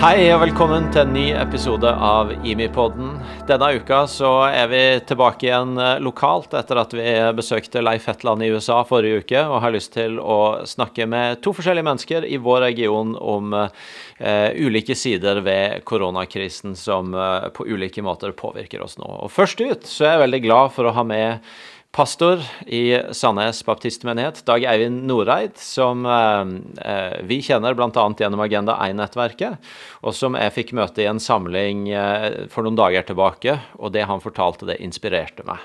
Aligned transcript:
Hei 0.00 0.30
og 0.32 0.38
velkommen 0.40 0.86
til 0.88 1.02
en 1.02 1.10
ny 1.12 1.26
episode 1.36 1.90
av 1.92 2.30
Imipodden. 2.48 3.10
Denne 3.44 3.66
uka 3.76 3.98
så 4.08 4.30
er 4.48 4.70
vi 4.70 4.78
tilbake 5.04 5.44
igjen 5.44 5.74
eh, 5.76 5.98
lokalt 6.00 6.54
etter 6.56 6.78
at 6.80 6.94
vi 6.96 7.04
besøkte 7.36 7.82
Leif 7.84 8.06
Hetland 8.08 8.40
i 8.40 8.48
USA 8.48 8.78
forrige 8.88 9.18
uke, 9.20 9.42
og 9.44 9.60
har 9.60 9.74
lyst 9.74 9.92
til 9.98 10.16
å 10.16 10.64
snakke 10.64 11.04
med 11.04 11.42
to 11.44 11.52
forskjellige 11.52 11.84
mennesker 11.84 12.24
i 12.24 12.38
vår 12.40 12.64
region 12.70 13.12
om 13.20 13.52
eh, 13.58 14.56
ulike 14.56 14.96
sider 14.96 15.42
ved 15.44 15.84
koronakrisen 15.84 16.72
som 16.80 17.12
eh, 17.12 17.50
på 17.52 17.68
ulike 17.68 18.00
måter 18.00 18.32
påvirker 18.32 18.80
oss 18.80 18.96
nå. 18.96 19.04
Og 19.04 19.28
Først 19.36 19.60
ut 19.60 19.84
så 19.84 20.08
er 20.08 20.16
jeg 20.16 20.24
veldig 20.24 20.42
glad 20.48 20.72
for 20.78 20.88
å 20.88 20.94
ha 20.96 21.04
med 21.04 21.52
pastor 21.92 22.42
i 22.66 23.02
Sandnes 23.12 23.64
baptistmenighet, 23.66 24.44
Dag 24.46 24.64
Eivind 24.64 25.02
Noreid, 25.08 25.56
som 25.58 26.06
eh, 26.06 27.16
vi 27.26 27.40
kjenner 27.42 27.74
bl.a. 27.74 28.04
gjennom 28.18 28.42
Agenda 28.44 28.76
1-nettverket, 28.84 29.72
og 30.06 30.14
som 30.14 30.38
jeg 30.38 30.54
fikk 30.54 30.72
møte 30.78 31.02
i 31.02 31.08
en 31.10 31.22
samling 31.22 31.88
eh, 31.90 32.46
for 32.52 32.66
noen 32.66 32.78
dager 32.78 33.08
tilbake, 33.10 33.56
og 33.80 33.94
det 33.96 34.06
han 34.06 34.22
fortalte, 34.22 34.68
det 34.70 34.78
inspirerte 34.84 35.46
meg. 35.48 35.58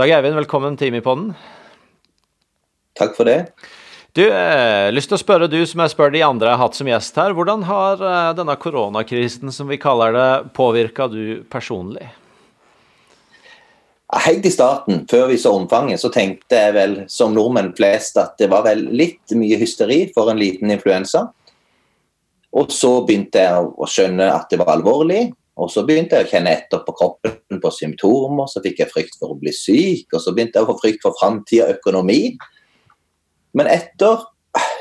Dag 0.00 0.12
Eivind, 0.16 0.38
velkommen 0.40 0.80
til 0.80 0.94
Imipodden. 0.94 1.34
Takk 2.98 3.14
for 3.18 3.28
det. 3.28 3.42
Du, 4.16 4.24
eh, 4.26 4.90
lyst 4.90 5.12
til 5.12 5.20
å 5.20 5.22
spørre 5.22 5.46
du 5.46 5.60
som 5.68 5.84
jeg 5.84 5.92
spør 5.92 6.10
de 6.10 6.24
andre 6.26 6.48
jeg 6.48 6.58
har 6.58 6.64
hatt 6.64 6.78
som 6.78 6.88
gjest 6.90 7.20
her, 7.20 7.36
hvordan 7.36 7.62
har 7.68 8.00
eh, 8.02 8.32
denne 8.38 8.56
koronakrisen, 8.58 9.52
som 9.54 9.70
vi 9.70 9.78
kaller 9.78 10.16
det, 10.16 10.30
påvirka 10.56 11.06
du 11.12 11.44
personlig? 11.52 12.08
Helt 14.10 14.46
i 14.46 14.50
starten, 14.50 15.04
før 15.10 15.28
vi 15.30 15.36
så 15.38 15.52
omfanget, 15.54 16.00
så 16.02 16.08
tenkte 16.10 16.58
jeg 16.58 16.74
vel 16.74 16.94
som 17.10 17.34
nordmenn 17.34 17.70
flest 17.78 18.16
at 18.18 18.34
det 18.42 18.48
var 18.50 18.64
vel 18.66 18.82
litt 18.90 19.34
mye 19.38 19.58
hysteri 19.60 20.00
for 20.14 20.32
en 20.32 20.40
liten 20.40 20.72
influensa. 20.74 21.28
Og 22.58 22.72
så 22.74 22.96
begynte 23.06 23.44
jeg 23.44 23.68
å 23.70 23.86
skjønne 23.86 24.26
at 24.34 24.50
det 24.50 24.58
var 24.58 24.72
alvorlig. 24.74 25.28
Og 25.60 25.70
så 25.70 25.84
begynte 25.86 26.18
jeg 26.18 26.26
å 26.26 26.30
kjenne 26.32 26.54
etter 26.56 26.82
på 26.82 26.94
kroppen 26.96 27.60
på 27.62 27.72
symptomer. 27.74 28.48
Så 28.50 28.62
fikk 28.64 28.82
jeg 28.82 28.90
frykt 28.90 29.18
for 29.20 29.34
å 29.34 29.38
bli 29.38 29.52
syk, 29.54 30.08
og 30.10 30.22
så 30.24 30.34
begynte 30.34 30.58
jeg 30.58 30.66
å 30.66 30.72
få 30.72 30.80
frykt 30.80 31.04
for 31.06 31.14
framtid 31.20 31.62
og 31.66 31.76
økonomi. 31.76 32.22
Men 33.54 33.70
etter 33.70 34.24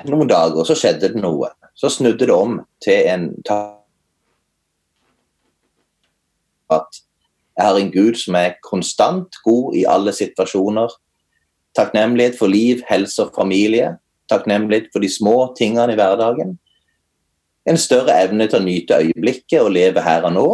noen 0.09 0.29
dager 0.31 0.65
så 0.65 0.77
skjedde 0.77 1.11
det 1.13 1.21
noe. 1.21 1.51
Så 1.77 1.91
snudde 1.93 2.25
det 2.25 2.33
om 2.33 2.57
til 2.83 3.05
en 3.11 3.29
at 6.69 6.99
jeg 7.59 7.67
har 7.67 7.77
en 7.77 7.91
Gud 7.91 8.15
som 8.15 8.35
er 8.39 8.55
konstant 8.63 9.35
god 9.43 9.73
i 9.75 9.81
alle 9.83 10.13
situasjoner. 10.15 10.93
Takknemlighet 11.75 12.37
for 12.39 12.47
liv, 12.47 12.79
helse 12.87 13.25
og 13.25 13.33
familie. 13.35 13.97
Takknemlighet 14.31 14.87
for 14.93 15.03
de 15.03 15.09
små 15.11 15.35
tingene 15.57 15.91
i 15.91 15.97
hverdagen. 15.99 16.53
En 17.67 17.77
større 17.77 18.15
evne 18.23 18.47
til 18.47 18.61
å 18.61 18.63
nyte 18.63 19.01
øyeblikket 19.03 19.59
og 19.59 19.73
leve 19.75 20.05
her 20.05 20.23
og 20.29 20.33
nå. 20.37 20.47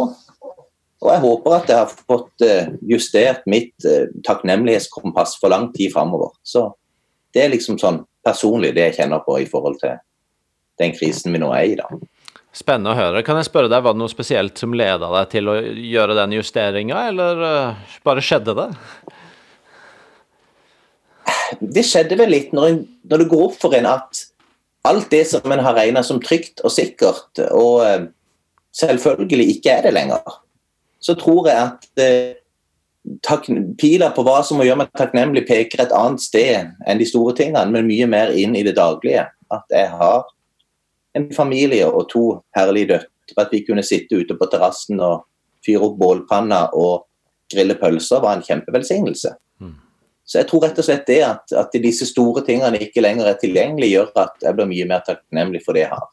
Og 1.04 1.12
jeg 1.12 1.22
håper 1.22 1.54
at 1.54 1.70
jeg 1.70 1.78
har 1.78 1.94
fått 2.10 2.42
eh, 2.42 2.72
justert 2.90 3.46
mitt 3.46 3.86
eh, 3.86 4.10
takknemlighetskompass 4.26 5.36
for 5.38 5.54
lang 5.54 5.70
tid 5.76 5.94
framover. 5.94 6.34
Så 6.42 6.72
det 7.36 7.44
er 7.44 7.54
liksom 7.54 7.78
sånn 7.78 8.02
personlig 8.26 8.74
det 8.74 8.88
jeg 8.88 8.98
kjenner 8.98 9.22
på 9.22 9.38
i 9.38 9.46
forhold 9.46 9.78
til 9.78 9.94
den 10.82 10.96
krisen 10.96 11.36
vi 11.36 11.38
nå 11.38 11.54
er 11.54 11.70
i. 11.70 11.78
da. 11.78 11.86
Spennende 12.56 12.94
å 12.94 12.96
høre. 12.96 13.20
Kan 13.26 13.36
jeg 13.36 13.50
spørre 13.50 13.68
deg, 13.68 13.82
Var 13.84 13.92
det 13.92 14.00
noe 14.00 14.12
spesielt 14.12 14.56
som 14.60 14.74
leda 14.76 15.10
deg 15.12 15.28
til 15.34 15.50
å 15.52 15.58
gjøre 15.60 16.16
den 16.16 16.38
justeringa, 16.38 17.02
eller 17.10 17.42
uh, 17.42 17.90
bare 18.06 18.24
skjedde 18.24 18.54
det? 18.56 18.70
Det 21.60 21.84
skjedde 21.86 22.16
vel 22.18 22.32
litt 22.32 22.54
når, 22.56 22.70
en, 22.70 22.80
når, 23.10 23.22
det 23.22 23.28
går 23.30 23.44
opp 23.50 23.58
for 23.60 23.76
en 23.76 23.88
at 23.90 24.22
alt 24.88 25.10
det 25.12 25.22
som 25.28 25.52
en 25.52 25.62
har 25.62 25.76
regna 25.76 26.02
som 26.06 26.18
trygt 26.22 26.62
og 26.64 26.72
sikkert, 26.72 27.28
og 27.50 27.84
uh, 27.84 28.08
selvfølgelig 28.76 29.50
ikke 29.56 29.76
er 29.76 29.86
det 29.86 29.92
lenger, 29.98 30.40
så 31.02 31.14
tror 31.18 31.50
jeg 31.50 31.60
at 31.60 31.86
uh, 32.00 33.74
pila 33.76 34.08
på 34.16 34.24
hva 34.26 34.40
som 34.46 34.56
må 34.58 34.64
gjøre 34.64 34.80
meg 34.80 34.96
takknemlig, 34.96 35.44
peker 35.46 35.84
et 35.84 35.94
annet 35.94 36.24
sted 36.24 36.72
enn 36.88 37.02
de 37.02 37.06
store 37.06 37.36
tingene, 37.36 37.68
men 37.74 37.90
mye 37.90 38.08
mer 38.10 38.32
inn 38.32 38.56
i 38.56 38.64
det 38.66 38.78
daglige. 38.80 39.28
At 39.52 39.68
jeg 39.70 39.92
har 39.92 40.24
en 41.16 41.30
familie 41.34 41.86
og 41.88 42.08
to 42.12 42.26
herlige 42.56 42.92
døtre. 42.94 43.12
At 43.42 43.50
vi 43.50 43.64
kunne 43.66 43.82
sitte 43.82 44.20
ute 44.20 44.36
på 44.38 44.46
terrassen 44.52 45.00
og 45.02 45.24
fyre 45.66 45.88
opp 45.88 45.96
bålpanna 45.98 46.68
og 46.78 47.08
grille 47.50 47.74
pølser, 47.78 48.22
var 48.22 48.36
en 48.36 48.44
kjempevelsignelse. 48.46 49.32
Mm. 49.62 49.74
Så 50.26 50.40
jeg 50.40 50.48
tror 50.50 50.62
rett 50.66 50.78
og 50.82 50.86
slett 50.86 51.06
det 51.08 51.20
at, 51.26 51.54
at 51.54 51.74
disse 51.82 52.06
store 52.06 52.44
tingene 52.46 52.78
ikke 52.82 53.02
lenger 53.02 53.30
er 53.30 53.40
tilgjengelige, 53.40 53.98
gjør 53.98 54.12
at 54.22 54.46
jeg 54.46 54.58
blir 54.58 54.70
mye 54.70 54.88
mer 54.90 55.02
takknemlig 55.06 55.62
for 55.66 55.78
det 55.78 55.84
jeg 55.86 55.92
har. 55.94 56.06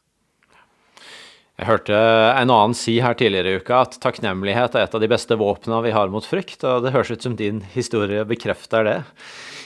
Jeg 1.63 1.69
hørte 1.69 1.95
en 1.95 2.51
annen 2.51 2.73
si 2.75 2.97
her 2.99 3.15
tidligere 3.15 3.53
i 3.53 3.59
uka 3.63 3.85
at 3.85 3.93
takknemlighet 4.03 4.73
er 4.75 4.83
et 4.83 4.95
av 4.97 4.99
de 4.99 5.07
beste 5.07 5.37
våpnene 5.39 5.77
vi 5.85 5.93
har 5.95 6.09
mot 6.11 6.25
frykt, 6.27 6.59
og 6.67 6.83
det 6.83 6.91
høres 6.91 7.13
ut 7.13 7.23
som 7.23 7.37
din 7.39 7.61
historie 7.71 8.25
bekrefter 8.27 8.83
det. 8.83 8.95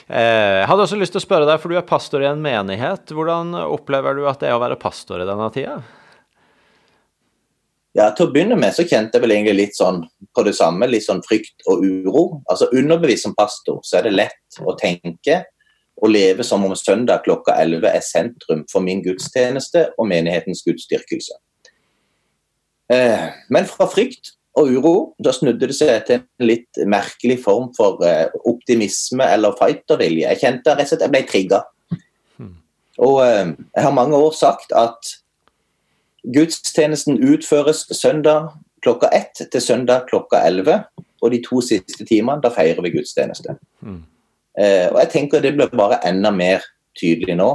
Eh, 0.06 0.60
jeg 0.60 0.68
hadde 0.70 0.86
også 0.86 1.00
lyst 1.02 1.16
til 1.16 1.24
å 1.24 1.26
spørre 1.26 1.48
deg, 1.50 1.58
for 1.58 1.74
du 1.74 1.80
er 1.80 1.88
pastor 1.90 2.22
i 2.22 2.28
en 2.30 2.44
menighet. 2.44 3.10
Hvordan 3.10 3.56
opplever 3.64 4.14
du 4.14 4.28
at 4.30 4.44
det 4.44 4.52
er 4.52 4.60
å 4.60 4.62
være 4.62 4.78
pastor 4.78 5.24
i 5.24 5.26
denne 5.26 5.48
tida? 5.56 5.80
Ja, 7.98 8.12
Til 8.14 8.28
å 8.28 8.36
begynne 8.36 8.60
med 8.62 8.78
så 8.78 8.86
kjente 8.86 9.18
jeg 9.18 9.26
vel 9.26 9.34
egentlig 9.34 9.58
litt 9.58 9.82
sånn 9.82 10.04
på 10.38 10.46
det 10.46 10.54
samme, 10.54 10.86
litt 10.86 11.08
sånn 11.08 11.26
frykt 11.26 11.66
og 11.66 11.82
uro. 11.82 12.28
Altså 12.46 12.70
Underbevist 12.78 13.26
som 13.26 13.34
pastor 13.34 13.82
så 13.82 13.98
er 13.98 14.06
det 14.06 14.14
lett 14.20 14.62
å 14.62 14.78
tenke 14.78 15.48
og 15.98 16.14
leve 16.14 16.46
som 16.46 16.62
om 16.62 16.78
søndag 16.78 17.26
klokka 17.26 17.58
11 17.58 17.90
er 17.90 18.06
sentrum 18.06 18.64
for 18.70 18.86
min 18.86 19.02
gudstjeneste 19.02 19.88
og 19.98 20.12
menighetens 20.14 20.62
gudsdyrkelse. 20.62 21.42
Eh, 22.94 23.30
men 23.50 23.68
fra 23.68 23.88
frykt 23.92 24.38
og 24.58 24.72
uro. 24.72 24.96
Da 25.24 25.34
snudde 25.36 25.70
det 25.70 25.78
seg 25.78 26.06
til 26.08 26.22
en 26.22 26.50
litt 26.50 26.82
merkelig 26.90 27.40
form 27.44 27.70
for 27.78 28.02
uh, 28.02 28.34
optimisme 28.50 29.26
eller 29.26 29.56
fightervilje. 29.60 30.26
Jeg 30.26 30.42
kjente 30.42 30.74
rett 30.74 30.88
og 30.88 30.94
slett 30.94 31.06
jeg 31.06 31.14
ble 31.14 31.24
trigga. 31.30 31.62
Hmm. 32.40 32.56
Og 33.06 33.20
uh, 33.22 33.54
jeg 33.54 33.86
har 33.86 33.96
mange 33.96 34.18
år 34.18 34.34
sagt 34.38 34.74
at 34.78 35.14
gudstjenesten 36.34 37.22
utføres 37.24 37.86
søndag 37.96 38.52
klokka 38.84 39.12
ett 39.16 39.46
til 39.52 39.62
søndag 39.64 40.08
klokka 40.10 40.42
elleve. 40.48 40.82
Og 41.22 41.34
de 41.34 41.42
to 41.46 41.62
siste 41.66 42.06
timene, 42.06 42.42
da 42.44 42.52
feirer 42.54 42.84
vi 42.86 42.94
gudstjeneste. 42.94 43.56
Mm. 43.82 44.04
Og 44.58 44.98
jeg 45.02 45.10
tenker 45.10 45.42
det 45.42 45.56
blir 45.56 45.72
bare 45.74 45.98
enda 46.06 46.30
mer 46.30 46.62
tydelig 46.98 47.34
nå. 47.40 47.48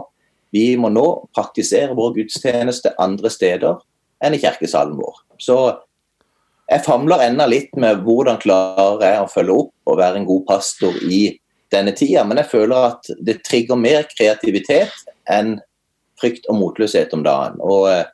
Vi 0.50 0.64
må 0.78 0.90
nå 0.90 1.04
praktisere 1.30 1.94
vår 1.94 2.16
gudstjeneste 2.16 2.90
andre 3.02 3.30
steder 3.30 3.78
enn 4.22 4.36
i 4.36 4.40
kirkesalen 4.42 4.94
vår. 4.98 5.18
Så 5.42 5.58
jeg 6.70 6.84
famler 6.86 7.26
ennå 7.26 7.46
litt 7.50 7.74
med 7.80 8.04
hvordan 8.06 8.40
klarer 8.42 9.02
jeg 9.04 9.22
å 9.22 9.30
følge 9.30 9.58
opp 9.64 9.90
og 9.90 9.98
være 10.00 10.20
en 10.20 10.28
god 10.28 10.46
pastor 10.48 10.96
i 11.04 11.24
denne 11.72 11.94
tida, 11.96 12.24
men 12.28 12.40
jeg 12.40 12.50
føler 12.52 12.88
at 12.92 13.12
det 13.24 13.40
trigger 13.46 13.78
mer 13.80 14.06
kreativitet 14.12 14.92
enn 15.30 15.56
frykt 16.20 16.46
og 16.52 16.58
motløshet 16.60 17.12
om 17.16 17.24
dagen. 17.26 17.60
Og 17.60 17.88
eh, 17.90 18.04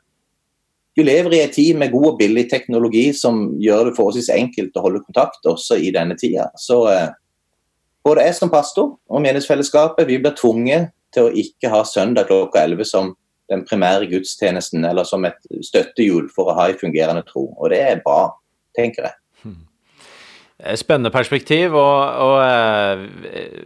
Vi 0.97 1.03
lever 1.05 1.33
i 1.33 1.39
en 1.45 1.51
tid 1.53 1.77
med 1.79 1.93
god 1.93 2.05
og 2.09 2.17
billig 2.19 2.49
teknologi 2.51 3.05
som 3.15 3.53
gjør 3.61 3.87
det 3.87 3.95
forholdsvis 3.95 4.31
enkelt 4.33 4.75
å 4.75 4.81
holde 4.83 5.03
kontakt 5.05 5.45
også 5.47 5.77
i 5.79 5.93
denne 5.95 6.17
tida. 6.19 6.49
Så 6.59 6.81
eh, 6.91 7.11
både 8.03 8.25
jeg 8.25 8.35
som 8.35 8.51
pastor 8.51 8.97
og 9.07 9.23
menighetsfellesskapet 9.23 10.09
vi 10.09 10.17
blir 10.19 10.35
tvunget 10.35 10.89
til 11.15 11.29
å 11.29 11.31
ikke 11.31 11.71
ha 11.71 11.85
søndag 11.87 12.27
klokka 12.27 12.65
11 12.65 12.89
som 12.89 13.13
den 13.49 13.65
primære 13.65 14.07
gudstjenesten 14.11 14.85
eller 14.85 15.07
som 15.07 15.25
et 15.27 15.49
støttehjul 15.65 16.29
for 16.33 16.51
å 16.51 16.57
ha 16.57 16.69
en 16.69 16.79
fungerende 16.81 17.25
tro. 17.27 17.47
Og 17.57 17.73
det 17.73 17.81
er 17.85 18.03
bra 18.05 18.29
tenker 18.77 19.07
jeg. 19.07 19.18
Eh, 20.59 20.75
spennende 20.75 21.07
perspektiv. 21.11 21.75
og, 21.79 21.99
og 22.19 22.37
eh, 22.43 23.03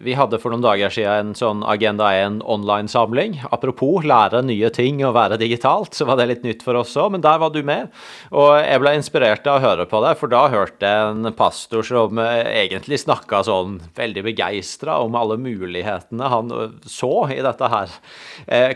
Vi 0.05 0.13
hadde 0.13 0.37
for 0.37 0.53
noen 0.53 0.61
dager 0.61 0.93
siden 0.93 1.31
en 1.31 1.37
sånn 1.37 1.63
Agenda 1.65 2.11
1 2.13 2.43
online-samling. 2.45 3.39
Apropos 3.49 4.05
lære 4.05 4.43
nye 4.45 4.69
ting 4.73 5.01
og 5.01 5.15
være 5.17 5.39
digitalt, 5.41 5.97
så 5.97 6.05
var 6.05 6.19
det 6.19 6.27
litt 6.29 6.45
nytt 6.45 6.61
for 6.65 6.77
oss 6.77 6.93
òg. 6.93 7.15
Men 7.15 7.23
der 7.25 7.39
var 7.41 7.49
du 7.53 7.63
med. 7.65 7.89
Og 8.29 8.51
jeg 8.61 8.83
ble 8.83 8.93
inspirert 8.99 9.49
av 9.49 9.57
å 9.57 9.63
høre 9.63 9.87
på 9.89 10.03
deg, 10.05 10.19
for 10.19 10.33
da 10.33 10.43
hørte 10.53 10.91
jeg 10.93 11.15
en 11.15 11.33
pastor 11.37 11.87
som 11.87 12.21
eh, 12.21 12.43
egentlig 12.61 13.01
snakka 13.01 13.41
sånn 13.49 13.79
veldig 13.97 14.25
begeistra 14.29 14.99
om 15.01 15.17
alle 15.17 15.39
mulighetene 15.41 16.29
han 16.29 16.53
så 16.85 17.25
i 17.33 17.41
dette 17.41 17.73
her. 17.73 17.97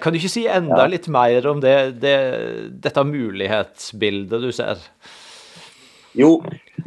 Kan 0.01 0.13
du 0.13 0.17
ikke 0.17 0.31
si 0.31 0.47
enda 0.49 0.87
litt 0.89 1.05
mer 1.11 1.45
om 1.49 1.61
det, 1.61 1.75
det, 2.01 2.17
dette 2.81 3.03
mulighetsbildet 3.05 4.41
du 4.41 4.49
ser? 4.55 4.81
Jo, 6.17 6.31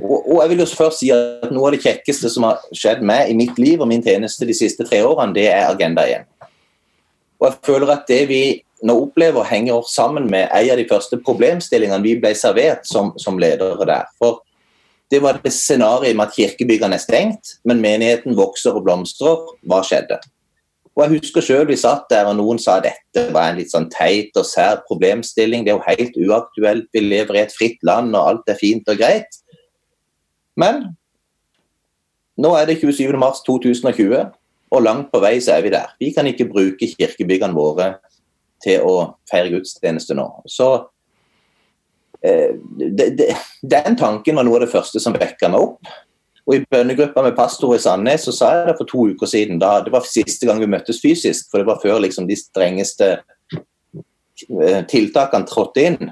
og, 0.00 0.18
og, 0.18 0.36
jeg 0.42 0.50
vil 0.52 0.62
jo 0.62 0.66
først 0.72 1.02
si 1.02 1.10
at 1.14 1.50
noe 1.52 1.68
av 1.68 1.76
det 1.76 1.82
kjekkeste 1.84 2.30
som 2.32 2.48
har 2.48 2.62
skjedd 2.76 3.04
meg 3.06 3.30
i 3.30 3.36
mitt 3.38 3.58
liv 3.60 3.80
og 3.82 3.90
min 3.90 4.02
tjeneste 4.04 4.48
de 4.48 4.56
siste 4.56 4.86
tre 4.88 5.02
årene, 5.06 5.34
det 5.36 5.46
er 5.52 5.68
Agenda 5.68 6.06
1. 6.08 6.26
Og 7.40 7.46
jeg 7.48 7.58
føler 7.66 7.94
at 7.94 8.08
det 8.10 8.24
vi 8.30 8.42
nå 8.86 8.96
opplever 9.04 9.44
henger 9.44 9.84
sammen 9.88 10.28
med 10.32 10.48
en 10.56 10.70
av 10.72 10.80
de 10.80 10.86
første 10.88 11.18
problemstillingene 11.24 12.04
vi 12.04 12.16
ble 12.20 12.32
servert 12.36 12.86
som, 12.88 13.12
som 13.20 13.38
ledere 13.40 13.86
der. 13.88 14.08
For 14.20 14.40
det 15.12 15.20
var 15.24 15.40
det 15.42 15.52
scenarioet 15.52 16.16
med 16.16 16.28
at 16.28 16.36
kirkebyggene 16.36 16.96
er 16.96 17.02
stengt, 17.02 17.56
men 17.66 17.82
menigheten 17.82 18.38
vokser 18.38 18.76
og 18.78 18.86
blomstrer. 18.86 19.42
Hva 19.68 19.82
skjedde? 19.84 20.20
Og 20.96 21.04
jeg 21.04 21.20
husker 21.20 21.44
selv 21.44 21.70
vi 21.70 21.78
satt 21.78 22.08
der 22.10 22.28
og 22.28 22.36
noen 22.40 22.58
sa 22.60 22.80
dette 22.82 23.28
var 23.34 23.50
en 23.50 23.60
litt 23.60 23.70
sånn 23.72 23.88
teit 23.92 24.36
og 24.36 24.46
sær 24.48 24.82
problemstilling. 24.88 25.64
Det 25.64 25.72
er 25.72 25.78
jo 25.78 25.86
helt 25.86 26.18
uaktuelt. 26.18 26.88
Vi 26.92 27.04
lever 27.04 27.38
i 27.38 27.44
et 27.44 27.54
fritt 27.54 27.78
land 27.86 28.12
og 28.16 28.26
alt 28.32 28.50
er 28.50 28.58
fint 28.58 28.88
og 28.90 28.98
greit. 29.00 29.38
Men 30.60 30.90
nå 32.40 32.52
er 32.56 32.68
det 32.68 32.78
27.3.2020, 32.80 34.30
og 34.70 34.84
langt 34.84 35.10
på 35.12 35.20
vei 35.22 35.34
så 35.42 35.56
er 35.56 35.64
vi 35.66 35.72
der. 35.74 35.90
Vi 36.00 36.12
kan 36.16 36.28
ikke 36.30 36.48
bruke 36.48 36.88
kirkebyggene 36.92 37.56
våre 37.56 37.94
til 38.64 38.84
å 38.86 38.94
feire 39.30 39.50
gudstjeneste 39.54 40.14
nå. 40.16 40.26
Så 40.48 40.68
eh, 42.24 42.54
det, 42.78 43.10
det, 43.18 43.32
Den 43.60 43.98
tanken 43.98 44.38
var 44.38 44.46
noe 44.46 44.60
av 44.60 44.66
det 44.66 44.72
første 44.72 45.02
som 45.02 45.16
vekka 45.16 45.50
meg 45.52 45.66
opp. 45.68 45.92
Og 46.50 46.56
I 46.56 46.64
bønnegruppa 46.66 47.22
med 47.22 47.36
pastor 47.38 47.76
i 47.76 47.78
Sandnes 47.78 48.24
så 48.26 48.32
sa 48.34 48.48
jeg 48.56 48.64
det 48.72 48.78
for 48.80 48.90
to 48.90 49.04
uker 49.12 49.28
siden. 49.30 49.60
Da, 49.62 49.76
det 49.86 49.92
var 49.94 50.02
siste 50.08 50.48
gang 50.48 50.58
vi 50.58 50.66
møttes 50.66 50.98
fysisk, 50.98 51.46
for 51.46 51.62
det 51.62 51.68
var 51.68 51.78
før 51.78 52.00
liksom, 52.02 52.26
de 52.26 52.34
strengeste 52.34 53.10
eh, 53.54 54.80
tiltakene 54.90 55.46
trådte 55.46 55.84
inn. 55.86 56.10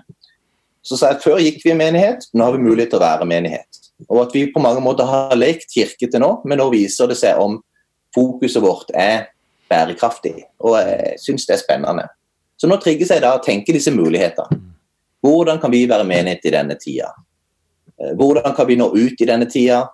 Så 0.87 0.95
sa 0.95 1.11
jeg 1.11 1.25
før 1.25 1.43
gikk 1.43 1.59
vi 1.65 1.73
i 1.75 1.81
menighet, 1.81 2.29
nå 2.31 2.47
har 2.47 2.55
vi 2.55 2.63
mulighet 2.63 2.95
til 2.95 3.01
å 3.01 3.03
være 3.03 3.27
menighet. 3.27 3.83
Og 4.07 4.23
at 4.29 4.39
vi 4.39 4.45
på 4.55 4.63
mange 4.63 4.85
måter 4.85 5.11
har 5.11 5.35
lekt 5.35 5.75
kirke 5.75 6.07
til 6.07 6.23
nå, 6.23 6.31
men 6.47 6.63
nå 6.63 6.69
viser 6.71 7.11
det 7.11 7.19
seg 7.19 7.43
om 7.43 7.59
fokuset 8.15 8.63
vårt 8.63 8.95
er 8.95 9.33
bærekraftig. 9.69 10.37
Og 10.63 10.79
jeg 10.79 11.19
syns 11.27 11.51
det 11.51 11.59
er 11.59 11.65
spennende. 11.67 12.07
Så 12.55 12.71
nå 12.71 12.79
trigges 12.79 13.11
jeg 13.11 13.27
da 13.27 13.35
å 13.35 13.43
tenke 13.43 13.75
disse 13.75 13.91
mulighetene. 13.91 14.63
Hvordan 15.19 15.59
kan 15.59 15.75
vi 15.75 15.83
være 15.91 16.07
menighet 16.07 16.47
i 16.47 16.55
denne 16.55 16.79
tida? 16.79 17.11
Eh, 17.99 18.15
hvordan 18.15 18.55
kan 18.55 18.71
vi 18.71 18.79
nå 18.79 18.93
ut 18.95 19.19
i 19.19 19.27
denne 19.27 19.51
tida? 19.51 19.89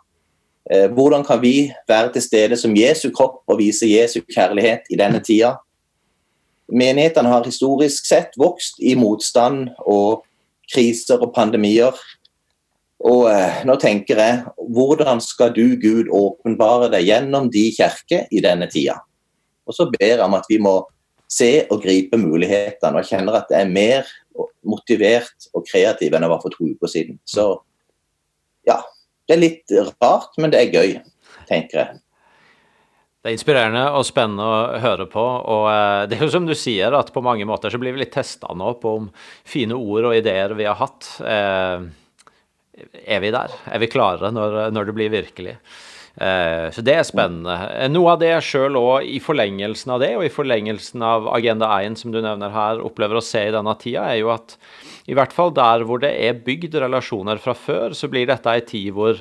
Eh, 0.70 0.88
hvordan 0.90 1.24
kan 1.24 1.42
vi 1.42 1.72
være 1.88 2.12
til 2.12 2.22
stede 2.22 2.56
som 2.56 2.76
Jesu 2.76 3.10
kropp 3.12 3.42
og 3.46 3.58
vise 3.60 3.88
Jesu 3.88 4.20
kjærlighet 4.22 4.88
i 4.90 4.96
denne 4.96 5.20
tida? 5.24 5.56
Menighetene 6.72 7.28
har 7.28 7.44
historisk 7.44 8.06
sett 8.08 8.38
vokst 8.40 8.80
i 8.80 8.94
motstand 8.96 9.68
og 9.84 10.24
kriser 10.72 11.20
og 11.20 11.34
pandemier. 11.36 11.98
Og 13.04 13.28
eh, 13.28 13.60
nå 13.68 13.76
tenker 13.82 14.20
jeg, 14.20 14.40
hvordan 14.72 15.20
skal 15.20 15.52
du, 15.52 15.76
Gud, 15.76 16.08
åpenbare 16.08 16.88
deg 16.94 17.10
gjennom 17.10 17.50
de 17.52 17.66
kirker 17.76 18.24
i 18.32 18.40
denne 18.44 18.70
tida? 18.72 18.96
Og 19.68 19.76
så 19.76 19.88
ber 19.92 20.14
jeg 20.14 20.24
om 20.24 20.36
at 20.36 20.48
vi 20.48 20.56
må 20.60 20.78
se 21.28 21.66
og 21.68 21.84
gripe 21.84 22.16
mulighetene. 22.20 23.00
Og 23.00 23.08
kjenner 23.08 23.42
at 23.42 23.52
jeg 23.52 23.66
er 23.66 23.76
mer 23.76 24.08
motivert 24.64 25.50
og 25.52 25.66
kreativ 25.68 26.14
enn 26.14 26.24
jeg 26.24 26.32
var 26.32 26.42
for 26.42 26.56
to 26.56 26.72
uker 26.72 26.90
siden. 26.90 27.20
Så 27.28 27.50
ja. 28.64 28.80
Det 29.24 29.36
er 29.36 29.40
litt 29.40 29.76
rart, 30.02 30.34
men 30.40 30.52
det 30.52 30.60
er 30.60 30.74
gøy, 30.74 30.96
tenker 31.48 31.80
jeg. 31.80 32.00
Det 33.24 33.30
er 33.30 33.38
inspirerende 33.38 33.82
og 33.96 34.04
spennende 34.04 34.44
å 34.44 34.80
høre 34.82 35.06
på. 35.08 35.22
og 35.24 35.66
eh, 35.70 36.02
det 36.10 36.18
er 36.18 36.26
jo 36.26 36.32
som 36.34 36.44
du 36.44 36.52
sier, 36.58 36.92
at 36.92 37.12
på 37.14 37.22
mange 37.24 37.46
måter 37.48 37.72
så 37.72 37.80
blir 37.80 37.96
vi 37.96 38.02
litt 38.02 38.12
testa 38.12 38.52
nå 38.52 38.74
på 38.82 38.98
om 38.98 39.06
fine 39.48 39.78
ord 39.78 40.10
og 40.10 40.16
ideer 40.18 40.52
vi 40.58 40.66
har 40.68 40.76
hatt, 40.76 41.08
eh, 41.24 41.86
er 43.06 43.24
vi 43.24 43.32
der? 43.32 43.54
Er 43.72 43.80
vi 43.80 43.88
klare 43.88 44.28
når, 44.34 44.58
når 44.76 44.90
det 44.90 44.96
blir 44.98 45.14
virkelig? 45.14 45.56
Eh, 46.14 46.70
så 46.70 46.82
det 46.86 46.94
er 46.94 47.06
spennende. 47.06 47.54
Eh, 47.74 47.88
noe 47.90 48.12
av 48.12 48.20
det 48.22 48.30
jeg 48.30 48.46
sjøl 48.46 48.78
òg, 48.78 49.06
i 49.08 49.18
forlengelsen 49.22 49.96
av 49.96 50.02
det, 50.04 50.12
og 50.18 50.26
i 50.26 50.32
forlengelsen 50.32 51.02
av 51.02 51.26
Agenda 51.34 51.72
1, 51.82 51.98
som 51.98 52.14
du 52.14 52.20
nevner 52.22 52.54
her, 52.54 52.82
opplever 52.86 53.18
å 53.18 53.24
se 53.24 53.42
i 53.48 53.54
denne 53.54 53.74
tida, 53.80 54.06
er 54.12 54.20
jo 54.22 54.30
at 54.34 54.54
i 55.10 55.16
hvert 55.16 55.34
fall 55.34 55.50
der 55.54 55.82
hvor 55.84 56.00
det 56.02 56.12
er 56.14 56.38
bygd 56.46 56.78
relasjoner 56.84 57.42
fra 57.42 57.56
før, 57.58 57.96
så 57.98 58.08
blir 58.12 58.30
dette 58.30 58.52
ei 58.52 58.62
tid 58.64 58.94
hvor, 58.94 59.18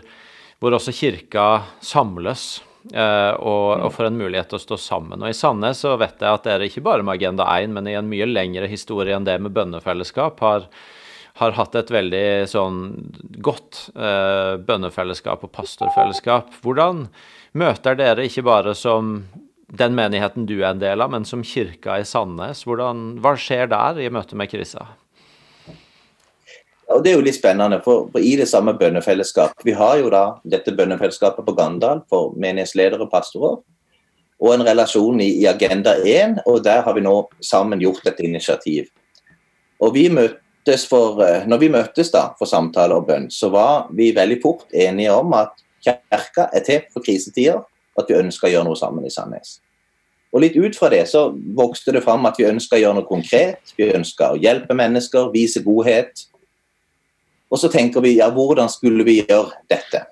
hvor 0.62 0.78
også 0.78 0.94
kirka 0.96 1.48
samles. 1.84 2.62
Uh, 2.84 3.32
og, 3.40 3.68
og, 3.80 3.94
får 3.96 4.10
en 4.10 4.18
mulighet 4.20 4.50
til 4.52 4.58
å 4.58 4.62
stå 4.62 4.78
sammen. 4.84 5.22
Og 5.24 5.32
I 5.32 5.38
Sandnes 5.38 5.80
så 5.86 5.94
vet 5.96 6.20
jeg 6.20 6.28
at 6.28 6.44
dere 6.44 6.66
ikke 6.68 6.84
bare 6.84 7.06
med 7.06 7.16
Agenda 7.16 7.46
1, 7.48 7.72
men 7.72 7.88
i 7.88 7.94
en 7.96 8.10
mye 8.12 8.28
lengre 8.28 8.68
historie 8.68 9.16
enn 9.16 9.24
det 9.24 9.38
med 9.40 9.56
bønnefellesskap, 9.56 10.44
har, 10.44 10.66
har 11.40 11.56
hatt 11.58 11.76
et 11.76 11.90
veldig 11.94 12.26
sånn 12.50 12.82
godt 13.42 13.88
eh, 13.98 14.60
bønnefellesskap 14.62 15.46
og 15.48 15.52
pastorfellesskap. 15.56 16.54
Hvordan 16.62 17.08
møter 17.58 17.98
dere 17.98 18.28
ikke 18.28 18.46
bare 18.46 18.76
som 18.78 19.24
den 19.74 19.96
menigheten 19.98 20.46
du 20.46 20.60
er 20.60 20.70
en 20.76 20.84
del 20.84 21.02
av, 21.02 21.10
men 21.10 21.26
som 21.26 21.42
kirka 21.46 21.98
i 21.98 22.06
Sandnes? 22.06 22.62
Hvordan, 22.68 23.16
hva 23.24 23.34
skjer 23.40 23.72
der 23.72 23.98
i 24.04 24.12
møte 24.14 24.38
med 24.38 24.52
krisa? 24.52 24.86
Og 26.94 27.02
Det 27.02 27.10
er 27.10 27.18
jo 27.18 27.26
litt 27.26 27.40
spennende, 27.40 27.80
for, 27.82 28.12
i 28.20 28.36
det 28.38 28.46
samme 28.46 28.76
bønnefellesskap 28.78 29.64
Vi 29.66 29.74
har 29.74 29.98
jo 29.98 30.12
da 30.14 30.36
dette 30.46 30.76
bønnefellesskapet 30.78 31.48
på 31.48 31.56
Gandal 31.58 32.04
for 32.12 32.36
menighetsledere 32.38 33.08
og 33.08 33.10
pastorer. 33.10 33.58
Og 34.44 34.54
en 34.54 34.66
relasjon 34.68 35.22
i 35.24 35.48
Agenda 35.50 35.96
1, 35.98 36.44
og 36.46 36.62
der 36.66 36.84
har 36.86 36.94
vi 36.94 37.02
nå 37.02 37.16
sammen 37.42 37.82
gjort 37.82 38.06
et 38.12 38.20
initiativ. 38.22 38.92
Og 39.82 39.96
Vi 39.96 40.10
møter 40.14 40.43
for, 40.90 41.22
eh, 41.22 41.46
når 41.48 41.58
vi 41.60 41.70
møttes 41.70 42.12
da 42.12 42.30
for 42.40 42.46
samtale 42.46 42.96
og 42.96 43.08
bønn, 43.08 43.30
så 43.32 43.50
var 43.52 43.88
vi 43.92 44.14
veldig 44.16 44.40
fort 44.42 44.66
enige 44.74 45.12
om 45.12 45.34
at 45.34 45.52
kirka 45.84 46.50
er 46.54 46.64
til 46.64 46.82
for 46.94 47.04
krisetider, 47.04 47.64
og 47.96 48.04
at 48.04 48.10
vi 48.10 48.20
ønsker 48.20 48.48
å 48.48 48.52
gjøre 48.52 48.66
noe 48.66 48.80
sammen 48.80 49.06
i 49.06 49.12
Sandnes. 49.12 49.60
Og 50.34 50.42
Litt 50.42 50.56
ut 50.58 50.76
fra 50.76 50.90
det 50.90 51.04
så 51.08 51.28
vokste 51.32 51.94
det 51.94 52.04
fram 52.04 52.26
at 52.26 52.40
vi 52.40 52.50
ønska 52.50 52.76
å 52.76 52.82
gjøre 52.82 52.98
noe 52.98 53.06
konkret. 53.06 53.74
Vi 53.78 53.92
ønska 53.94 54.32
å 54.34 54.40
hjelpe 54.42 54.74
mennesker, 54.74 55.30
vise 55.34 55.62
godhet. 55.62 56.26
Og 57.54 57.62
så 57.62 57.70
tenker 57.70 58.02
vi 58.02 58.16
ja, 58.18 58.32
hvordan 58.34 58.72
skulle 58.72 59.06
vi 59.06 59.20
gjøre 59.22 59.52
dette? 59.70 60.08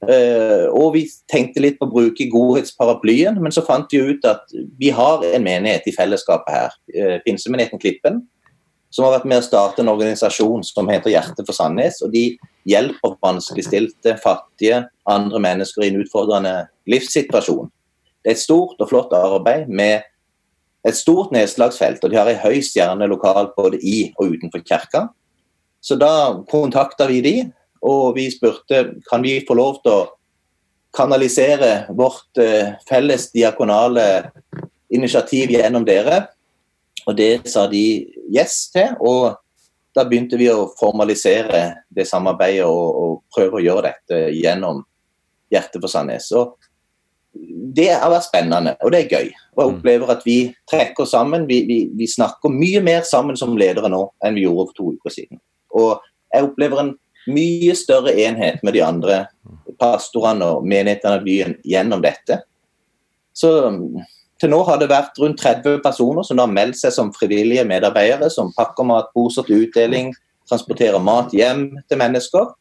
Uh, 0.00 0.72
og 0.72 0.94
vi 0.94 1.02
tenkte 1.28 1.60
litt 1.60 1.76
på 1.76 1.84
å 1.84 1.92
bruke 1.92 2.24
godhetsparaplyen, 2.32 3.36
men 3.36 3.52
så 3.52 3.60
fant 3.66 3.92
vi 3.92 4.00
ut 4.00 4.24
at 4.24 4.48
vi 4.80 4.88
har 4.96 5.20
en 5.28 5.44
menighet 5.44 5.90
i 5.90 5.92
fellesskapet 5.92 6.56
her. 6.56 6.78
Uh, 6.96 7.18
Pinsemenigheten 7.26 7.82
Klippen 7.82 8.22
som 8.90 9.06
har 9.06 9.14
vært 9.18 9.28
med 9.30 9.40
å 9.40 9.46
starte 9.46 9.82
en 9.84 9.92
organisasjon 9.92 10.64
som 10.66 10.88
heter 10.90 11.12
Hjerte 11.14 11.44
for 11.46 11.56
Sandnes. 11.56 12.00
og 12.02 12.12
De 12.14 12.34
hjelper 12.68 13.16
vanskeligstilte, 13.22 14.16
fattige, 14.22 14.84
andre 15.08 15.42
mennesker 15.42 15.86
i 15.86 15.92
en 15.92 16.00
utfordrende 16.02 16.54
livssituasjon. 16.90 17.70
Det 18.20 18.32
er 18.32 18.36
et 18.36 18.42
stort 18.42 18.82
og 18.82 18.90
flott 18.90 19.14
arbeid 19.16 19.70
med 19.70 20.02
et 20.86 20.96
stort 20.96 21.32
nedslagsfelt, 21.34 22.02
og 22.02 22.12
de 22.12 22.18
har 22.18 22.28
ei 22.30 22.38
høy 22.40 22.60
stjerne 22.64 23.08
lokalt 23.08 23.54
både 23.56 23.78
i 23.84 24.10
og 24.18 24.34
utenfor 24.34 24.64
kirka. 24.66 25.06
Så 25.80 25.96
da 26.00 26.40
kontakta 26.50 27.06
vi 27.08 27.20
de, 27.24 27.36
og 27.80 28.16
vi 28.16 28.26
spurte 28.32 28.82
kan 29.08 29.22
vi 29.24 29.38
få 29.46 29.56
lov 29.56 29.80
til 29.84 29.94
å 29.94 30.08
kanalisere 30.96 31.86
vårt 31.96 32.40
eh, 32.42 32.74
felles 32.88 33.28
diakonale 33.32 34.32
initiativ 34.90 35.52
gjennom 35.54 35.86
dere. 35.86 36.24
Og 37.06 37.16
Det 37.16 37.48
sa 37.48 37.66
de 37.70 37.84
yes 38.34 38.70
til. 38.72 38.96
og 39.00 39.36
Da 39.94 40.04
begynte 40.06 40.38
vi 40.38 40.46
å 40.50 40.70
formalisere 40.78 41.84
det 41.90 42.06
samarbeidet 42.06 42.66
og, 42.66 42.88
og 43.02 43.22
prøve 43.34 43.58
å 43.58 43.64
gjøre 43.64 43.90
dette 43.90 44.20
gjennom 44.36 44.84
Hjertet 45.50 45.80
for 45.82 45.90
Sandnes. 45.90 46.30
Og 46.38 46.54
det 47.74 47.88
har 47.94 48.10
vært 48.10 48.26
spennende, 48.26 48.74
og 48.82 48.92
det 48.92 49.04
er 49.04 49.10
gøy. 49.10 49.28
Og 49.54 49.62
Jeg 49.62 49.70
mm. 49.70 49.76
opplever 49.76 50.12
at 50.14 50.24
vi 50.26 50.38
trekker 50.70 51.06
sammen. 51.06 51.46
Vi, 51.50 51.62
vi, 51.66 51.78
vi 51.94 52.06
snakker 52.10 52.54
mye 52.54 52.82
mer 52.82 53.02
sammen 53.06 53.38
som 53.38 53.56
ledere 53.58 53.90
nå 53.90 54.02
enn 54.26 54.38
vi 54.38 54.46
gjorde 54.46 54.70
for 54.70 54.78
to 54.78 54.94
uker 54.98 55.14
siden. 55.14 55.42
Og 55.78 55.98
jeg 56.30 56.46
opplever 56.46 56.82
en 56.82 56.94
mye 57.30 57.74
større 57.76 58.14
enhet 58.18 58.62
med 58.66 58.74
de 58.74 58.82
andre 58.82 59.24
pastorene 59.80 60.46
og 60.54 60.66
menighetene 60.66 61.20
i 61.20 61.26
byen 61.26 61.56
gjennom 61.66 62.02
dette. 62.02 62.40
Så 63.36 63.50
til 64.40 64.52
nå 64.52 64.62
har 64.64 64.80
det 64.80 64.88
vært 64.88 65.18
rundt 65.20 65.40
30 65.40 65.82
personer 65.84 66.24
som 66.24 66.40
har 66.40 66.50
meldt 66.50 66.78
seg 66.80 66.94
som 66.94 67.12
frivillige 67.12 67.66
medarbeidere, 67.68 68.30
som 68.32 68.52
pakker 68.56 68.86
matposer 68.88 69.44
til 69.46 69.66
utdeling, 69.66 70.14
transporterer 70.48 71.02
mat 71.02 71.34
hjem 71.36 71.66
til 71.88 72.00
mennesker. 72.00 72.52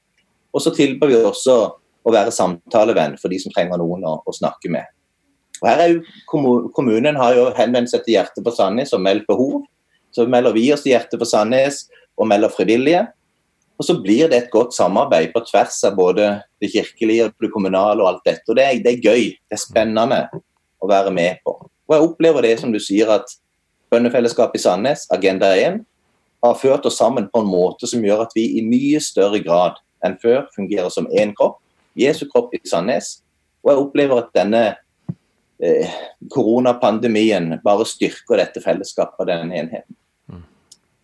Og 0.53 0.63
så 0.63 0.73
tilbyr 0.75 1.11
vi 1.11 1.19
også 1.23 1.57
å 2.03 2.13
være 2.13 2.33
samtalevenn 2.35 3.15
for 3.21 3.31
de 3.31 3.39
som 3.41 3.53
trenger 3.53 3.79
noen 3.79 4.03
å, 4.07 4.17
å 4.25 4.35
snakke 4.35 4.71
med. 4.73 4.87
Og 5.59 5.67
her 5.67 5.83
er 5.83 5.93
jo, 5.93 6.01
Kommunen 6.75 7.19
har 7.19 7.35
jo 7.35 7.47
henvendt 7.57 7.91
seg 7.91 8.03
til 8.05 8.17
Hjertet 8.17 8.43
på 8.45 8.53
Sandnes 8.55 8.93
og 8.95 9.03
meldt 9.03 9.27
behov. 9.29 9.63
Så 10.15 10.25
melder 10.27 10.55
vi 10.55 10.69
oss 10.73 10.85
til 10.85 10.95
Hjertet 10.95 11.19
på 11.19 11.27
Sandnes 11.27 11.85
og 12.19 12.29
melder 12.31 12.51
frivillige. 12.53 13.05
Og 13.79 13.87
så 13.87 13.95
blir 13.99 14.27
det 14.31 14.37
et 14.37 14.51
godt 14.51 14.75
samarbeid 14.75 15.31
på 15.31 15.43
tvers 15.47 15.77
av 15.87 15.95
både 15.95 16.31
det 16.59 16.71
kirkelige 16.73 17.29
og 17.29 17.43
det 17.43 17.51
kommunale 17.53 18.03
og 18.03 18.13
alt 18.13 18.25
dette. 18.27 18.47
Og 18.51 18.59
det 18.59 18.65
er, 18.65 18.79
det 18.83 18.95
er 18.95 19.03
gøy. 19.11 19.29
Det 19.47 19.55
er 19.55 19.61
spennende 19.61 20.25
å 20.79 20.89
være 20.89 21.13
med 21.15 21.39
på. 21.45 21.58
Og 21.89 21.95
jeg 21.95 22.05
opplever 22.05 22.45
det 22.45 22.55
som 22.61 22.73
du 22.73 22.79
sier, 22.81 23.09
at 23.09 23.31
bønnefellesskapet 23.89 24.59
i 24.59 24.63
Sandnes, 24.63 25.07
Agenda 25.11 25.49
1, 25.57 25.81
har 26.45 26.59
ført 26.61 26.85
oss 26.85 26.99
sammen 27.01 27.27
på 27.33 27.41
en 27.41 27.49
måte 27.49 27.89
som 27.89 28.03
gjør 28.05 28.23
at 28.27 28.35
vi 28.37 28.45
i 28.59 28.63
mye 28.63 29.01
større 29.03 29.41
grad 29.43 29.79
enn 30.05 30.15
før 30.21 30.45
fungerer 30.55 30.91
som 30.93 31.09
én 31.11 31.33
kropp, 31.35 31.57
Jesu 31.99 32.27
kropp 32.29 32.53
i 32.55 32.61
Sandnes. 32.69 33.17
Og 33.65 33.73
jeg 33.73 33.81
opplever 33.81 34.21
at 34.21 34.29
denne 34.37 34.61
eh, 35.59 35.97
koronapandemien 36.31 37.57
bare 37.65 37.87
styrker 37.89 38.39
dette 38.39 38.63
fellesskapet 38.63 39.25
og 39.25 39.31
denne 39.31 39.57
enheten. 39.57 39.97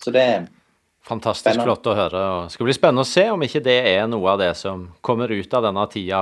Så 0.05 0.13
det 0.13 0.21
er 0.21 0.45
Fantastisk 1.05 1.43
spennende. 1.51 1.65
flott 1.67 1.87
å 1.89 1.93
høre. 1.97 2.21
og 2.35 2.43
Det 2.45 2.55
skal 2.55 2.65
bli 2.65 2.73
spennende 2.77 3.03
å 3.05 3.09
se 3.09 3.25
om 3.29 3.43
ikke 3.45 3.61
det 3.65 3.77
er 3.91 4.07
noe 4.09 4.31
av 4.31 4.39
det 4.41 4.53
som 4.57 4.87
kommer 5.05 5.29
ut 5.29 5.53
av 5.53 5.65
denne 5.67 5.83
tida 5.91 6.21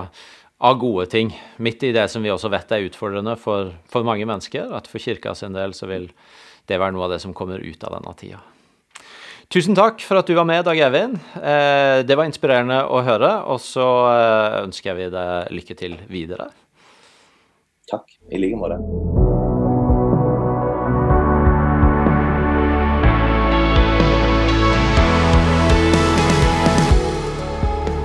av 0.64 0.80
gode 0.80 1.10
ting, 1.12 1.34
midt 1.58 1.84
i 1.84 1.92
det 1.96 2.08
som 2.12 2.24
vi 2.24 2.32
også 2.32 2.52
vet 2.54 2.72
er 2.72 2.88
utfordrende 2.88 3.36
for, 3.40 3.74
for 3.92 4.08
mange 4.08 4.28
mennesker. 4.30 4.72
At 4.78 4.88
for 4.88 5.04
kirka 5.04 5.36
sin 5.36 5.56
del 5.56 5.76
så 5.76 5.90
vil 5.92 6.08
det 6.72 6.80
være 6.80 6.96
noe 6.96 7.10
av 7.10 7.16
det 7.16 7.22
som 7.24 7.36
kommer 7.36 7.60
ut 7.60 7.84
av 7.84 7.98
denne 7.98 8.14
tida. 8.20 8.40
Tusen 9.52 9.76
takk 9.78 10.00
for 10.02 10.18
at 10.18 10.30
du 10.30 10.34
var 10.38 10.48
med, 10.50 10.64
Dag 10.66 10.80
Eivind. 10.80 11.20
Eh, 11.36 12.00
det 12.08 12.16
var 12.18 12.30
inspirerende 12.30 12.80
å 12.88 13.04
høre. 13.06 13.36
Og 13.52 13.60
så 13.62 13.86
ønsker 14.64 14.64
ønsker 14.64 14.98
vi 14.98 15.12
deg 15.14 15.52
lykke 15.60 15.78
til 15.84 16.00
videre. 16.10 16.50
Takk. 17.92 18.08
I 18.32 18.40
like 18.40 18.58
måte. 18.58 19.23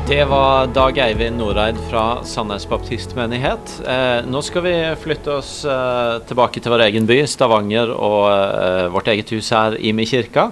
Det 0.08 0.24
var 0.24 0.66
Dag 0.72 0.98
Eivind 0.98 1.36
Noreid 1.36 1.76
fra 1.90 2.24
Sandnes 2.24 2.64
baptistmenighet. 2.68 3.72
Eh, 3.84 4.24
nå 4.24 4.40
skal 4.40 4.62
vi 4.64 4.72
flytte 5.02 5.34
oss 5.36 5.50
eh, 5.68 6.14
tilbake 6.24 6.62
til 6.64 6.72
vår 6.72 6.86
egen 6.86 7.04
by, 7.04 7.18
Stavanger, 7.28 7.92
og 7.92 8.22
eh, 8.32 8.86
vårt 8.94 9.10
eget 9.12 9.28
hus 9.36 9.50
her, 9.52 9.76
Imi 9.76 10.06
kirka. 10.08 10.46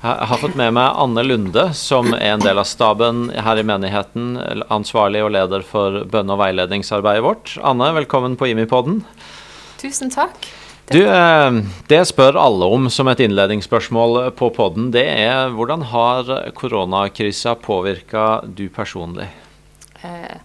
Jeg 0.00 0.30
har 0.30 0.40
fått 0.40 0.56
med 0.56 0.72
meg 0.78 0.96
Anne 1.04 1.26
Lunde, 1.26 1.66
som 1.76 2.08
er 2.16 2.38
en 2.38 2.46
del 2.46 2.56
av 2.56 2.64
staben 2.70 3.26
her 3.36 3.60
i 3.60 3.66
menigheten. 3.68 4.32
Ansvarlig 4.72 5.20
og 5.26 5.34
leder 5.36 5.60
for 5.60 6.06
bønne- 6.08 6.32
og 6.32 6.40
veiledningsarbeidet 6.46 7.28
vårt. 7.28 7.58
Anne, 7.60 7.92
velkommen 8.00 8.40
på 8.40 8.48
Imi-podden. 8.48 9.02
Tusen 9.84 10.08
takk. 10.16 10.48
Du, 10.92 11.00
eh, 11.08 11.52
Det 11.88 12.02
spør 12.04 12.36
alle 12.36 12.66
om 12.68 12.90
som 12.92 13.08
et 13.08 13.20
innledningsspørsmål 13.24 14.34
på 14.36 14.50
podden, 14.52 14.90
det 14.92 15.06
er 15.08 15.52
hvordan 15.54 15.86
har 15.88 16.28
koronakrisa 16.58 17.54
påvirka 17.56 18.42
du 18.44 18.66
personlig? 18.68 19.28
Eh, 20.02 20.36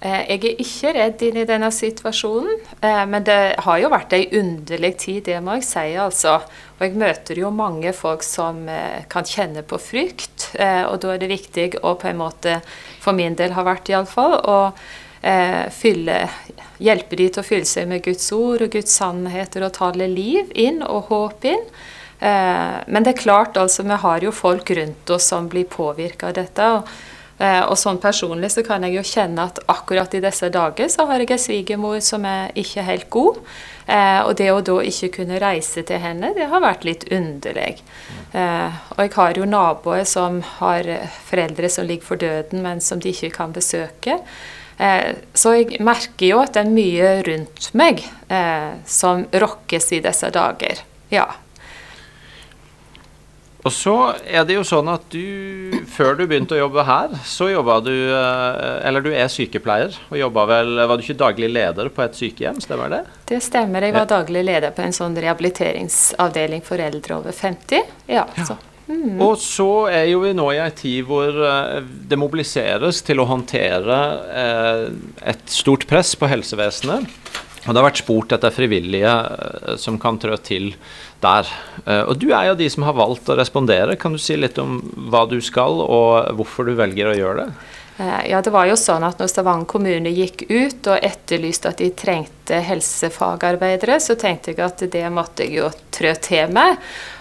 eh, 0.00 0.20
jeg 0.28 0.44
er 0.44 0.60
ikke 0.64 0.92
redd 0.98 1.24
inn 1.24 1.40
i 1.40 1.46
denne 1.48 1.72
situasjonen, 1.72 2.60
men 3.08 3.24
det 3.24 3.56
har 3.64 3.80
jo 3.80 3.88
vært 3.88 4.12
ei 4.12 4.28
underlig 4.28 4.92
tid, 4.98 5.24
det 5.30 5.40
må 5.42 5.56
jeg 5.56 5.68
si. 5.70 5.88
altså. 5.96 6.36
Og 6.78 6.84
jeg 6.84 7.00
møter 7.00 7.40
jo 7.40 7.50
mange 7.50 7.92
folk 7.96 8.22
som 8.22 8.66
kan 9.08 9.24
kjenne 9.24 9.64
på 9.64 9.80
frykt, 9.80 10.50
og 10.54 11.00
da 11.00 11.14
er 11.14 11.18
det 11.18 11.32
viktig 11.32 11.68
å 11.82 11.96
på 11.96 12.12
en 12.12 12.20
måte, 12.20 12.60
for 13.00 13.16
min 13.16 13.34
del 13.34 13.56
har 13.56 13.64
vært 13.64 13.88
iallfall, 13.88 14.36
å 14.44 14.58
fylle 15.20 16.18
hjelpe 16.78 17.18
de 17.18 17.28
til 17.28 17.42
å 17.42 17.46
fylle 17.46 17.68
seg 17.68 17.88
med 17.90 18.04
Guds 18.06 18.30
ord 18.34 18.64
og 18.64 18.72
Guds 18.74 18.94
sannheter 19.00 19.66
og 19.66 19.74
tale 19.78 20.08
liv 20.10 20.50
inn 20.54 20.82
og 20.86 21.10
håp 21.12 21.46
inn. 21.50 21.64
Eh, 22.18 22.78
men 22.86 23.04
det 23.04 23.14
er 23.14 23.22
klart, 23.22 23.58
altså, 23.58 23.84
vi 23.86 24.00
har 24.02 24.24
jo 24.24 24.34
folk 24.34 24.70
rundt 24.74 25.14
oss 25.14 25.30
som 25.30 25.48
blir 25.50 25.68
påvirka 25.70 26.30
av 26.30 26.36
dette. 26.38 26.68
Og, 26.78 26.92
eh, 27.38 27.62
og, 27.62 27.76
sånn 27.78 28.00
personlig 28.02 28.50
så 28.54 28.64
kan 28.66 28.86
jeg 28.86 28.98
jo 28.98 29.06
kjenne 29.06 29.48
at 29.50 29.58
akkurat 29.70 30.14
i 30.14 30.22
disse 30.22 30.50
dager 30.54 30.90
så 30.90 31.06
har 31.06 31.22
jeg 31.22 31.34
en 31.34 31.42
svigermor 31.46 31.98
som 32.02 32.26
er 32.26 32.54
ikke 32.58 32.86
helt 32.86 33.10
god. 33.10 33.42
Eh, 33.88 34.20
og 34.26 34.34
det 34.36 34.50
å 34.52 34.60
da 34.60 34.78
ikke 34.84 35.12
kunne 35.20 35.40
reise 35.40 35.82
til 35.86 36.02
henne, 36.02 36.34
det 36.36 36.50
har 36.50 36.62
vært 36.62 36.84
litt 36.84 37.08
underlig. 37.10 37.80
og 38.28 38.98
jeg 39.00 39.12
har 39.14 39.38
jo 39.38 39.44
naboer 39.48 40.04
som 40.04 40.42
har 40.58 40.84
foreldre 41.24 41.70
som 41.72 41.86
ligger 41.86 42.04
for 42.04 42.20
døden, 42.20 42.60
men 42.62 42.80
som 42.80 43.00
de 43.00 43.08
ikke 43.08 43.30
kan 43.32 43.52
besøke. 43.52 44.18
Eh, 44.78 45.10
så 45.34 45.56
jeg 45.58 45.82
merker 45.82 46.30
jo 46.30 46.38
at 46.44 46.54
det 46.54 46.62
er 46.62 46.70
mye 46.70 47.10
rundt 47.26 47.68
meg 47.78 48.04
eh, 48.30 48.78
som 48.86 49.26
rokkes 49.34 49.92
i 49.98 50.00
disse 50.04 50.30
dager. 50.34 50.84
Ja. 51.10 51.26
Og 53.66 53.72
så 53.74 53.94
er 54.22 54.44
det 54.46 54.54
jo 54.54 54.62
sånn 54.64 54.86
at 54.92 55.08
du, 55.10 55.74
før 55.90 56.14
du 56.16 56.22
begynte 56.30 56.54
å 56.54 56.60
jobbe 56.60 56.84
her, 56.86 57.16
så 57.26 57.50
jobba 57.50 57.80
du 57.82 57.90
eh, 57.90 58.86
Eller 58.86 59.02
du 59.02 59.10
er 59.10 59.26
sykepleier, 59.32 59.98
og 60.08 60.20
jobba 60.20 60.44
vel 60.52 60.70
Var 60.78 60.94
du 60.94 61.02
ikke 61.04 61.18
daglig 61.18 61.50
leder 61.50 61.90
på 61.92 62.04
et 62.06 62.16
sykehjem, 62.16 62.62
stemmer 62.62 62.94
det? 62.94 63.02
Det 63.28 63.42
stemmer. 63.44 63.82
Jeg 63.84 63.98
var 63.98 64.08
daglig 64.08 64.46
leder 64.46 64.72
på 64.76 64.86
en 64.86 64.94
sånn 64.94 65.18
rehabiliteringsavdeling 65.18 66.62
for 66.64 66.80
eldre 66.80 67.18
over 67.18 67.34
50. 67.34 67.82
Ja, 68.06 68.28
ja. 68.38 68.46
så 68.46 68.56
Mm. 68.88 69.18
Og 69.20 69.36
så 69.40 69.68
er 69.92 70.06
jo 70.08 70.22
vi 70.22 70.32
nå 70.36 70.46
i 70.54 70.60
ei 70.64 70.70
tid 70.72 71.04
hvor 71.08 71.28
eh, 71.28 71.80
det 72.08 72.16
mobiliseres 72.16 73.02
til 73.04 73.20
å 73.20 73.28
håndtere 73.28 73.98
eh, 74.32 74.84
et 75.34 75.44
stort 75.52 75.84
press 75.90 76.14
på 76.16 76.30
helsevesenet. 76.30 77.04
Og 77.66 77.74
det 77.74 77.76
har 77.76 77.84
vært 77.84 78.00
spurt 78.00 78.32
etter 78.32 78.54
frivillige 78.54 79.12
eh, 79.12 79.74
som 79.80 80.00
kan 80.00 80.16
trå 80.20 80.38
til 80.40 80.72
der. 81.20 81.50
Og 82.06 82.12
du 82.22 82.28
er 82.30 82.46
jo 82.46 82.58
de 82.60 82.68
som 82.70 82.84
har 82.86 82.94
valgt 82.94 83.26
å 83.26 83.34
respondere. 83.34 83.96
Kan 83.98 84.14
du 84.14 84.20
si 84.22 84.36
litt 84.38 84.54
om 84.62 84.76
hva 85.10 85.24
du 85.26 85.40
skal, 85.42 85.80
og 85.82 86.30
hvorfor 86.38 86.68
du 86.68 86.76
velger 86.78 87.10
å 87.10 87.16
gjøre 87.18 87.42
det? 87.42 87.48
Ja, 88.30 88.38
det 88.38 88.52
var 88.54 88.68
jo 88.70 88.76
sånn 88.78 89.02
at 89.02 89.18
når 89.18 89.32
Stavanger 89.32 89.66
kommune 89.66 90.12
gikk 90.14 90.44
ut 90.46 90.86
og 90.86 91.02
etterlyste 91.02 91.72
at 91.72 91.82
de 91.82 91.90
trengte 91.98 92.60
helsefagarbeidere, 92.62 93.98
så 93.98 94.14
tenkte 94.14 94.54
jeg 94.54 94.62
at 94.62 94.84
det 94.94 95.02
måtte 95.10 95.42
jeg 95.42 95.58
jo 95.58 95.72
trø 95.90 96.14
til 96.22 96.54
med. 96.54 96.78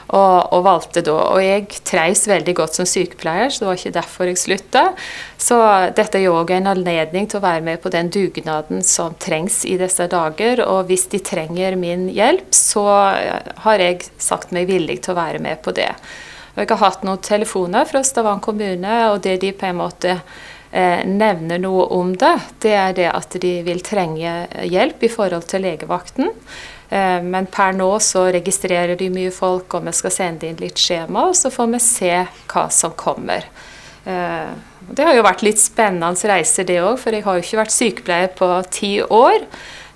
Og, 0.08 0.54
og, 0.56 0.62
valgte 0.64 1.02
da. 1.04 1.16
Og 1.34 1.42
jeg 1.44 1.82
treis 1.88 2.22
veldig 2.30 2.54
godt 2.56 2.78
som 2.78 2.88
sykepleier, 2.88 3.50
så 3.52 3.64
det 3.64 3.68
var 3.68 3.80
ikke 3.82 3.96
derfor 3.98 4.30
jeg 4.30 4.40
slutta. 4.40 4.84
Så 5.42 5.58
dette 5.98 6.22
er 6.22 6.24
jo 6.24 6.38
òg 6.40 6.54
en 6.56 6.70
anledning 6.72 7.28
til 7.28 7.42
å 7.42 7.44
være 7.44 7.66
med 7.66 7.82
på 7.84 7.92
den 7.92 8.08
dugnaden 8.14 8.86
som 8.88 9.18
trengs 9.20 9.66
i 9.68 9.76
disse 9.82 10.08
dager. 10.12 10.64
Og 10.64 10.88
hvis 10.88 11.10
de 11.12 11.20
trenger 11.20 11.76
min 11.80 12.08
hjelp, 12.16 12.56
så 12.56 12.86
har 13.66 13.84
jeg 13.84 14.08
sagt 14.16 14.56
meg 14.56 14.72
villig 14.72 15.02
til 15.04 15.16
å 15.16 15.20
være 15.20 15.44
med 15.44 15.60
på 15.66 15.76
det. 15.76 15.92
Og 16.56 16.64
jeg 16.64 16.72
har 16.72 16.86
hatt 16.88 17.04
noen 17.06 17.22
telefoner 17.22 17.86
fra 17.86 18.00
Stavanger 18.08 18.48
kommune, 18.48 18.94
og 19.12 19.20
det 19.28 19.36
de 19.44 19.52
på 19.54 19.68
en 19.68 19.78
måte 19.78 20.16
eh, 20.72 21.04
nevner 21.06 21.62
noe 21.62 21.84
om 21.94 22.16
det, 22.18 22.34
det 22.64 22.74
er 22.74 22.96
det 22.98 23.12
at 23.12 23.38
de 23.44 23.54
vil 23.68 23.84
trenge 23.86 24.34
hjelp 24.66 25.06
i 25.06 25.12
forhold 25.12 25.46
til 25.52 25.68
legevakten. 25.68 26.34
Eh, 26.90 27.22
men 27.24 27.48
per 27.52 27.76
nå 27.76 27.90
så 28.04 28.28
registrerer 28.32 28.96
de 29.00 29.10
mye 29.12 29.32
folk, 29.36 29.76
og 29.76 29.88
vi 29.88 29.96
skal 29.96 30.14
sende 30.14 30.48
inn 30.48 30.60
litt 30.62 30.80
skjema, 30.80 31.28
og 31.30 31.36
så 31.36 31.52
får 31.54 31.74
vi 31.74 31.82
se 31.84 32.14
hva 32.48 32.68
som 32.74 32.96
kommer. 33.00 33.50
Eh, 34.08 34.54
det 34.88 35.04
har 35.04 35.18
jo 35.18 35.26
vært 35.26 35.44
litt 35.44 35.60
spennende 35.60 36.32
reise, 36.32 36.64
det 36.68 36.80
òg, 36.80 36.96
for 37.02 37.16
jeg 37.16 37.26
har 37.26 37.36
jo 37.36 37.44
ikke 37.44 37.60
vært 37.60 37.76
sykepleier 37.76 38.32
på 38.38 38.50
ti 38.72 38.94
år. 39.04 39.44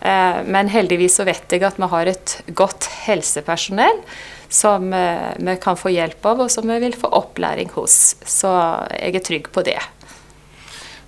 Eh, 0.01 0.43
men 0.43 0.71
heldigvis 0.73 1.15
så 1.19 1.27
vet 1.27 1.47
jeg 1.53 1.63
at 1.63 1.79
vi 1.79 1.89
har 1.93 2.11
et 2.11 2.37
godt 2.57 2.89
helsepersonell 3.05 4.03
som 4.51 4.89
vi 4.91 5.53
kan 5.63 5.77
få 5.79 5.93
hjelp 5.93 6.25
av, 6.27 6.41
og 6.43 6.49
som 6.51 6.67
vi 6.67 6.75
vil 6.83 6.95
få 6.99 7.07
opplæring 7.15 7.69
hos. 7.71 8.17
Så 8.27 8.49
jeg 8.97 9.15
er 9.15 9.23
trygg 9.23 9.47
på 9.55 9.63
det. 9.63 9.77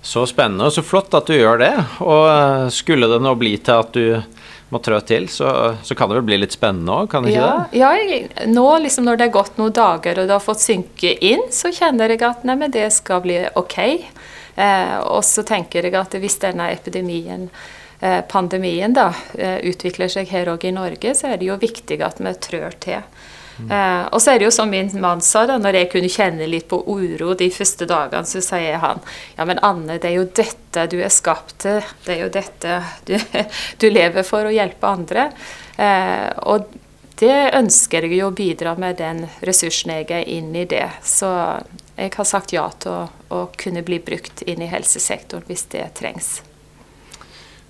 Så 0.00 0.22
spennende 0.28 0.70
og 0.70 0.72
så 0.72 0.80
flott 0.80 1.12
at 1.12 1.28
du 1.28 1.36
gjør 1.36 1.60
det. 1.60 1.74
Og 2.00 2.72
skulle 2.72 3.04
det 3.12 3.20
nå 3.20 3.34
bli 3.36 3.52
til 3.60 3.84
at 3.84 3.92
du 3.92 4.33
må 4.74 4.80
trå 4.82 4.98
til, 5.06 5.28
så, 5.30 5.48
så, 5.86 5.96
kan 5.96 6.10
det 6.10 6.18
vel 6.18 6.26
bli 6.28 6.40
litt 6.42 6.56
spennende 6.56 6.98
òg, 7.00 7.10
kan 7.12 7.26
det 7.26 7.34
ja, 7.34 7.50
ikke 7.70 7.70
det? 7.70 7.80
Ja, 7.80 8.48
nå 8.50 8.66
liksom 8.84 9.06
når 9.08 9.20
det 9.20 9.28
er 9.28 9.36
gått 9.36 9.60
noen 9.60 9.74
dager 9.74 10.20
og 10.20 10.28
det 10.28 10.36
har 10.36 10.44
fått 10.44 10.64
synke 10.64 11.14
inn, 11.24 11.46
så 11.54 11.72
kjenner 11.74 12.12
jeg 12.12 12.24
at 12.26 12.44
nei, 12.46 12.58
men 12.60 12.74
det 12.74 12.88
skal 12.94 13.22
bli 13.24 13.38
ok. 13.54 13.78
Eh, 14.54 14.98
og 15.02 15.22
så 15.26 15.42
tenker 15.46 15.86
jeg 15.86 15.96
at 15.98 16.14
hvis 16.22 16.38
denne 16.42 16.68
epidemien 16.74 17.48
eh, 18.00 18.20
pandemien 18.30 18.94
da, 18.94 19.08
eh, 19.34 19.58
utvikler 19.70 20.10
seg 20.12 20.30
her 20.30 20.52
òg 20.52 20.66
i 20.68 20.74
Norge, 20.74 21.14
så 21.18 21.32
er 21.32 21.40
det 21.40 21.48
jo 21.50 21.58
viktig 21.60 22.00
at 22.04 22.22
vi 22.22 22.34
trør 22.48 22.76
til. 22.82 23.02
Eh, 23.70 24.04
og 24.10 24.22
så 24.22 24.32
er 24.32 24.40
det 24.40 24.48
jo 24.48 24.54
som 24.54 24.70
min 24.70 24.90
mann 25.00 25.22
sa, 25.24 25.44
da 25.46 25.58
når 25.60 25.78
jeg 25.78 25.90
kunne 25.92 26.10
kjenne 26.10 26.48
litt 26.50 26.66
på 26.70 26.80
uro 26.82 27.34
de 27.38 27.48
første 27.54 27.86
dagene, 27.90 28.26
så 28.26 28.42
sier 28.42 28.80
han 28.82 29.02
ja, 29.36 29.46
men 29.46 29.60
Anne, 29.62 29.98
det 30.02 30.10
er 30.10 30.16
jo 30.18 30.26
dette 30.26 30.86
du 30.90 30.98
er 31.00 31.12
skapt 31.14 31.60
til. 31.64 31.82
Det 32.04 32.16
er 32.16 32.24
jo 32.24 32.32
dette 32.34 32.80
du, 33.06 33.14
du 33.80 33.90
lever 33.90 34.26
for 34.26 34.48
å 34.48 34.54
hjelpe 34.54 34.90
andre. 34.90 35.28
Eh, 35.76 36.30
og 36.50 36.66
det 37.22 37.36
ønsker 37.54 38.08
jeg 38.08 38.18
jo 38.18 38.32
å 38.32 38.34
bidra 38.34 38.74
med 38.80 38.98
den 38.98 39.22
ressursen 39.46 39.94
jeg 39.94 40.10
er 40.10 40.26
inn 40.28 40.50
i 40.58 40.66
det. 40.68 40.88
Så 41.06 41.30
jeg 41.94 42.10
har 42.16 42.26
sagt 42.26 42.56
ja 42.56 42.66
til 42.82 42.90
å, 42.90 43.04
å 43.30 43.44
kunne 43.58 43.84
bli 43.86 44.00
brukt 44.02 44.42
inn 44.50 44.64
i 44.64 44.72
helsesektoren 44.72 45.46
hvis 45.46 45.68
det 45.74 45.86
trengs. 46.00 46.40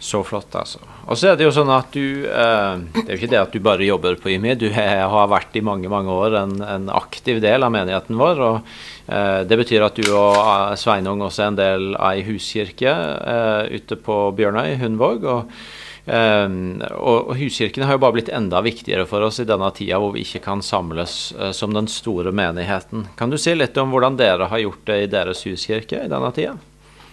Så 0.05 0.21
flott, 0.21 0.53
altså. 0.53 0.83
Og 1.09 1.17
så 1.17 1.31
er 1.31 1.39
det 1.41 1.47
jo 1.47 1.53
sånn 1.55 1.71
at 1.73 1.95
du 1.97 2.27
eh, 2.29 2.73
Det 2.93 3.07
er 3.07 3.15
jo 3.15 3.17
ikke 3.17 3.31
det 3.33 3.39
at 3.41 3.55
du 3.55 3.63
bare 3.65 3.87
jobber 3.87 4.19
på 4.21 4.35
IMI, 4.35 4.53
du 4.61 4.67
har 4.75 5.31
vært 5.33 5.57
i 5.57 5.63
mange 5.65 5.89
mange 5.89 6.13
år 6.13 6.37
en, 6.43 6.59
en 6.61 6.91
aktiv 6.93 7.41
del 7.41 7.65
av 7.65 7.73
menigheten 7.73 8.19
vår. 8.21 8.43
og 8.45 8.75
eh, 9.09 9.39
Det 9.49 9.57
betyr 9.63 9.87
at 9.87 9.97
du 9.97 10.11
og 10.11 10.37
eh, 10.37 10.75
Sveinung 10.77 11.25
også 11.25 11.47
er 11.47 11.49
en 11.49 11.57
del 11.63 11.87
av 11.95 12.11
ei 12.11 12.27
huskirke 12.27 12.93
eh, 12.93 13.79
ute 13.79 13.97
på 13.97 14.19
Bjørnøy, 14.37 14.75
Hundvåg. 14.83 15.25
Og, 15.25 15.57
eh, 16.05 16.53
og, 17.01 17.33
huskirken 17.41 17.89
har 17.89 17.97
jo 17.97 18.05
bare 18.05 18.19
blitt 18.19 18.29
enda 18.29 18.61
viktigere 18.67 19.09
for 19.09 19.25
oss 19.25 19.41
i 19.41 19.49
denne 19.49 19.73
tida 19.73 20.03
hvor 20.05 20.13
vi 20.19 20.27
ikke 20.29 20.45
kan 20.51 20.61
samles 20.61 21.33
eh, 21.39 21.55
som 21.57 21.73
den 21.73 21.89
store 21.89 22.35
menigheten. 22.37 23.09
Kan 23.17 23.33
du 23.33 23.41
si 23.41 23.57
litt 23.57 23.81
om 23.81 23.97
hvordan 23.97 24.21
dere 24.21 24.53
har 24.53 24.67
gjort 24.67 24.85
det 24.93 25.01
i 25.07 25.11
deres 25.17 25.47
huskirke 25.49 26.05
i 26.05 26.13
denne 26.13 26.35
tida? 26.37 26.59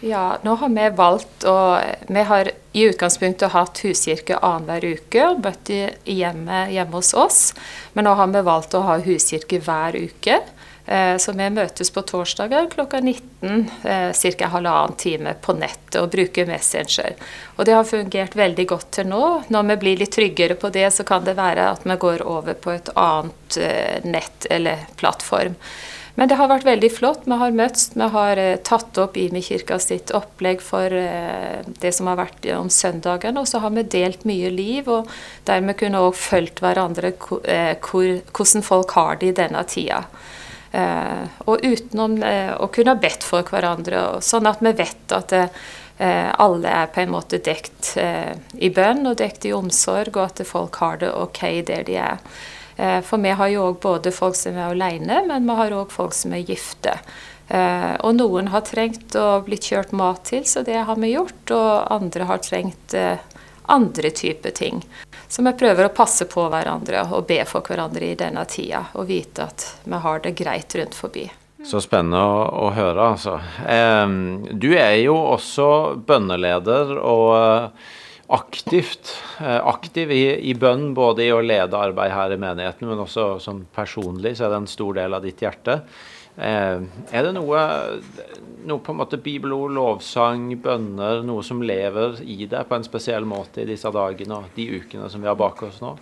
Ja, 0.02 0.34
nå 0.44 0.58
har 0.58 0.70
vi 0.74 0.90
valgt 0.98 1.46
å 1.46 1.56
Vi 2.10 2.24
har 2.26 2.50
i 2.72 2.86
utgangspunktet 2.88 3.52
hatt 3.52 3.84
huskirke 3.84 4.38
annenhver 4.40 4.96
uke 4.96 5.28
og 5.28 5.44
møtt 5.44 5.72
hjemme, 6.08 6.64
hjemme 6.72 7.00
hos 7.00 7.14
oss. 7.14 7.42
Men 7.94 8.08
nå 8.08 8.16
har 8.16 8.32
vi 8.32 8.44
valgt 8.48 8.76
å 8.78 8.86
ha 8.88 8.98
huskirke 9.04 9.60
hver 9.66 9.98
uke. 10.00 10.40
Eh, 10.86 11.18
så 11.18 11.32
vi 11.32 11.50
møtes 11.54 11.92
på 11.94 12.02
torsdager 12.08 12.66
klokka 12.72 13.00
19, 13.00 13.68
ca. 13.84 14.48
halvannen 14.48 14.98
time 14.98 15.36
på 15.42 15.54
nettet 15.54 16.00
og 16.02 16.10
bruker 16.16 16.50
Messenger. 16.50 17.16
Og 17.58 17.68
det 17.68 17.76
har 17.78 17.88
fungert 17.88 18.36
veldig 18.36 18.68
godt 18.72 18.90
til 18.98 19.12
nå. 19.12 19.24
Når 19.54 19.70
vi 19.70 19.80
blir 19.84 20.02
litt 20.02 20.16
tryggere 20.16 20.58
på 20.60 20.72
det, 20.74 20.88
så 20.96 21.06
kan 21.08 21.28
det 21.28 21.38
være 21.38 21.70
at 21.76 21.86
vi 21.86 22.00
går 22.02 22.26
over 22.26 22.58
på 22.58 22.74
et 22.74 22.92
annet 22.96 23.60
eh, 23.62 24.04
nett 24.08 24.48
eller 24.50 24.88
plattform. 25.00 25.60
Men 26.16 26.28
det 26.28 26.38
har 26.40 26.50
vært 26.52 26.68
veldig 26.68 26.92
flott. 26.92 27.24
Vi 27.26 27.38
har 27.40 27.56
møtts, 27.56 27.92
Vi 27.96 28.10
har 28.16 28.42
eh, 28.42 28.58
tatt 28.68 28.98
opp 29.02 29.18
Imi-kirka 29.18 29.80
sitt 29.80 30.12
opplegg 30.16 30.62
for 30.62 30.92
det 30.92 31.94
som 31.96 32.10
har 32.12 32.20
vært 32.20 32.46
om 32.58 32.70
søndagen. 32.70 33.40
Og 33.40 33.48
så 33.48 33.64
har 33.64 33.72
vi 33.76 33.84
delt 33.84 34.26
mye 34.28 34.52
liv, 34.52 34.90
og 34.92 35.10
dermed 35.48 35.80
kunne 35.80 36.04
òg 36.04 36.16
fulgt 36.20 36.62
hverandre 36.62 37.16
hvordan 37.22 38.64
folk 38.66 38.96
har 39.00 39.22
det 39.22 39.32
i 39.32 39.40
denne 39.44 39.64
tida. 39.70 40.06
Eh, 40.72 41.24
og 41.52 41.66
utenom 41.68 42.22
eh, 42.24 42.54
å 42.56 42.70
kunne 42.72 42.94
ha 42.94 43.00
bedt 43.00 43.26
for 43.28 43.44
hverandre, 43.44 44.22
sånn 44.24 44.48
at 44.48 44.62
vi 44.64 44.72
vet 44.80 45.16
at 45.16 45.34
eh, 45.36 45.50
alle 46.00 46.72
er 46.72 46.88
på 46.94 47.04
en 47.04 47.12
måte 47.12 47.42
dekt 47.44 47.92
i 48.00 48.70
bønn 48.74 49.04
og 49.06 49.20
dekt 49.20 49.46
i 49.46 49.52
omsorg, 49.54 50.16
og 50.16 50.24
at 50.24 50.42
folk 50.48 50.80
har 50.82 51.02
det 51.04 51.12
ok 51.12 51.42
der 51.68 51.84
de 51.86 52.00
er. 52.02 52.24
For 52.82 53.22
vi 53.22 53.34
har 53.38 53.50
jo 53.52 53.68
òg 53.68 53.76
både 53.84 54.14
folk 54.16 54.34
som 54.40 54.56
er 54.58 54.72
alene, 54.72 55.20
men 55.28 55.46
vi 55.46 55.58
har 55.60 55.76
òg 55.78 55.92
folk 55.94 56.16
som 56.18 56.34
er 56.34 56.48
gifte. 56.48 56.96
Og 57.52 58.16
noen 58.16 58.48
har 58.50 58.64
trengt 58.66 59.14
å 59.20 59.44
bli 59.46 59.60
kjørt 59.62 59.92
mat 59.94 60.24
til, 60.32 60.48
så 60.50 60.64
det 60.66 60.80
har 60.88 60.98
vi 60.98 61.12
gjort. 61.12 61.52
Og 61.54 61.92
andre 61.94 62.26
har 62.32 62.42
trengt 62.42 62.96
andre 63.72 64.10
typer 64.10 64.50
ting. 64.50 64.82
Så 65.28 65.44
vi 65.44 65.54
prøver 65.54 65.88
å 65.88 65.94
passe 65.96 66.26
på 66.28 66.44
hverandre 66.52 67.06
og 67.16 67.28
be 67.30 67.40
for 67.48 67.64
hverandre 67.64 68.12
i 68.12 68.18
denne 68.20 68.44
tida, 68.50 68.84
og 69.00 69.08
vite 69.08 69.46
at 69.48 69.68
vi 69.84 70.00
har 70.04 70.20
det 70.26 70.34
greit 70.36 70.76
rundt 70.76 70.98
forbi. 70.98 71.30
Så 71.64 71.80
spennende 71.84 72.20
å, 72.20 72.42
å 72.66 72.70
høre, 72.74 73.12
altså. 73.14 73.38
Eh, 73.64 74.08
du 74.52 74.72
er 74.74 74.98
jo 75.04 75.16
også 75.36 75.68
bønneleder 76.08 76.96
og 76.98 77.28
eh, 77.38 77.92
aktivt, 78.32 79.12
eh, 79.40 79.68
aktiv 79.68 80.12
i, 80.12 80.24
i, 80.50 80.56
bønn, 80.56 80.94
både 80.96 81.26
i 81.26 81.34
å 81.36 81.42
lede 81.44 81.78
arbeid 81.78 82.14
her 82.16 82.32
i 82.32 82.40
menigheten, 82.40 82.88
men 82.88 83.04
også 83.04 83.36
som 83.44 83.66
personlig, 83.76 84.38
så 84.38 84.48
er 84.48 84.54
det 84.54 84.62
en 84.62 84.72
stor 84.72 84.96
del 84.98 85.18
av 85.18 85.26
ditt 85.26 85.44
hjerte. 85.44 85.82
Eh, 86.40 86.80
er 87.12 87.28
det 87.28 87.34
noe, 87.36 87.66
noe 88.64 88.80
på 88.80 88.94
en 88.94 89.02
måte 89.02 89.20
bibelord, 89.20 89.76
lovsang, 89.76 90.48
bønner, 90.64 91.26
noe 91.28 91.44
som 91.44 91.60
lever 91.60 92.22
i 92.24 92.46
deg 92.46 92.70
på 92.70 92.80
en 92.80 92.88
spesiell 92.88 93.28
måte 93.28 93.66
i 93.66 93.70
disse 93.70 93.92
dagene 93.92 94.40
og 94.40 94.56
de 94.56 94.70
ukene 94.80 95.12
som 95.12 95.24
vi 95.24 95.30
har 95.30 95.40
bak 95.40 95.60
oss 95.68 95.82
nå? 95.84 95.98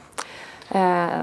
Eh, 0.78 1.22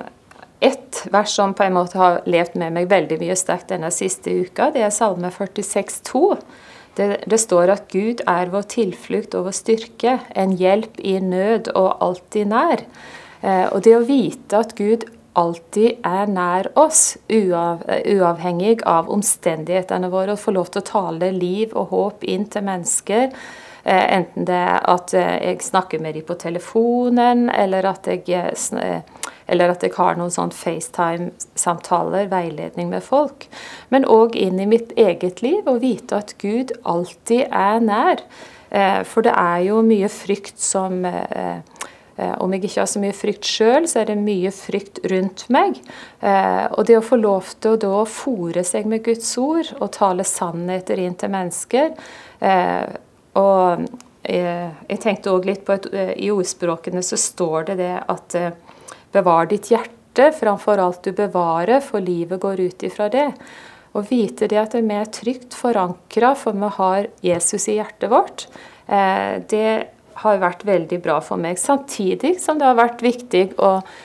et 0.67 1.03
vers 1.13 1.31
som 1.39 1.55
på 1.55 1.69
en 1.69 1.77
måte 1.77 2.01
har 2.01 2.23
levd 2.27 2.57
med 2.59 2.75
meg 2.75 2.91
veldig 2.91 3.21
mye 3.23 3.37
sterkt 3.39 3.71
denne 3.71 3.93
siste 3.95 4.33
uka, 4.33 4.73
det 4.75 4.83
er 4.83 4.95
Salme 4.95 5.31
46,2. 5.31 6.25
Det, 6.97 7.09
det 7.29 7.39
står 7.43 7.75
at 7.75 7.91
Gud 7.93 8.23
er 8.31 8.49
vår 8.53 8.65
tilflukt 8.73 9.37
og 9.37 9.51
vår 9.51 9.57
styrke, 9.59 10.17
en 10.35 10.57
hjelp 10.57 10.97
i 11.05 11.19
nød 11.21 11.69
og 11.75 11.91
alltid 12.05 12.49
nær. 12.53 12.87
Eh, 13.43 13.67
og 13.69 13.83
det 13.85 13.97
å 13.99 14.07
vite 14.09 14.63
at 14.65 14.73
Gud 14.79 15.05
alltid 15.37 16.01
er 16.07 16.31
nær 16.33 16.71
oss, 16.81 17.19
uav, 17.29 17.85
uavhengig 17.85 18.81
av 18.89 19.11
omstendighetene 19.13 20.09
våre, 20.13 20.35
og 20.35 20.41
få 20.41 20.57
lov 20.57 20.73
til 20.73 20.83
å 20.83 20.89
tale 20.89 21.31
liv 21.37 21.77
og 21.77 21.93
håp 21.93 22.25
inn 22.25 22.49
til 22.49 22.65
mennesker. 22.67 23.31
Eh, 23.87 24.07
enten 24.17 24.49
det 24.49 24.57
er 24.57 24.81
at 24.91 25.13
eh, 25.15 25.35
jeg 25.51 25.63
snakker 25.63 26.01
med 26.03 26.17
dem 26.17 26.25
på 26.27 26.39
telefonen, 26.41 27.47
eller 27.53 27.87
at 27.93 28.09
jeg, 28.11 28.25
eh, 28.33 29.26
eller 29.47 29.73
at 29.73 29.85
jeg 29.87 29.95
har 29.97 30.19
noen 30.19 30.33
sånn 30.35 30.55
FaceTime-samtaler, 30.55 32.29
veiledning 32.33 32.91
med 32.91 33.05
folk. 33.07 33.49
Men 33.95 34.09
òg 34.11 34.37
inn 34.39 34.61
i 34.61 34.69
mitt 34.69 34.95
eget 34.99 35.43
liv, 35.45 35.63
og 35.67 35.83
vite 35.85 36.19
at 36.19 36.35
Gud 36.43 36.75
alltid 36.83 37.47
er 37.51 37.81
nær. 37.85 38.27
For 39.07 39.23
det 39.23 39.33
er 39.39 39.61
jo 39.69 39.79
mye 39.87 40.09
frykt 40.11 40.59
som 40.61 41.05
Eh, 42.17 42.33
om 42.41 42.53
jeg 42.55 42.65
ikke 42.65 42.81
har 42.81 42.89
så 42.89 43.01
mye 43.03 43.17
frykt 43.17 43.49
sjøl, 43.49 43.87
så 43.89 44.01
er 44.01 44.11
det 44.11 44.17
mye 44.21 44.53
frykt 44.55 45.03
rundt 45.13 45.45
meg. 45.53 45.77
Eh, 46.25 46.65
og 46.73 46.87
det 46.89 46.97
å 46.97 47.05
få 47.05 47.19
lov 47.21 47.53
til 47.61 47.75
å 47.75 47.81
da 47.83 48.05
fòre 48.09 48.65
seg 48.65 48.89
med 48.89 49.05
Guds 49.05 49.29
ord 49.41 49.75
og 49.77 49.93
tale 49.99 50.25
sannheter 50.25 51.03
inn 51.03 51.17
til 51.19 51.33
mennesker 51.35 51.93
eh, 52.41 52.87
og 53.37 53.87
jeg 54.27 54.99
tenkte 55.05 55.31
òg 55.31 55.45
litt 55.47 55.61
på 55.63 55.77
at 55.77 55.85
I 55.95 56.33
ordspråkene 56.35 56.99
så 57.05 57.15
står 57.21 57.69
det 57.69 57.77
det 57.79 57.93
at 58.11 58.35
bevar 59.15 59.51
ditt 59.51 59.71
hjerte 59.71 60.31
framfor 60.33 60.81
alt 60.81 61.05
du 61.05 61.13
bevarer, 61.17 61.83
for 61.85 62.01
livet 62.01 62.41
går 62.41 62.63
ut 62.67 62.87
ifra 62.89 63.09
det. 63.13 63.29
Å 63.97 64.03
vite 64.05 64.49
det 64.51 64.61
at 64.61 64.75
vi 64.77 64.97
er 64.97 65.13
trygt 65.13 65.57
forankra, 65.57 66.35
for 66.37 66.57
vi 66.57 66.71
har 66.79 67.09
Jesus 67.25 67.69
i 67.69 67.79
hjertet 67.79 68.11
vårt, 68.13 68.47
det 68.87 69.69
har 70.23 70.41
vært 70.41 70.65
veldig 70.67 70.99
bra 71.05 71.21
for 71.25 71.41
meg. 71.41 71.59
Samtidig 71.61 72.37
som 72.41 72.61
det 72.61 72.69
har 72.69 72.79
vært 72.79 73.05
viktig 73.05 73.51
å 73.61 73.77
eh, 73.79 74.05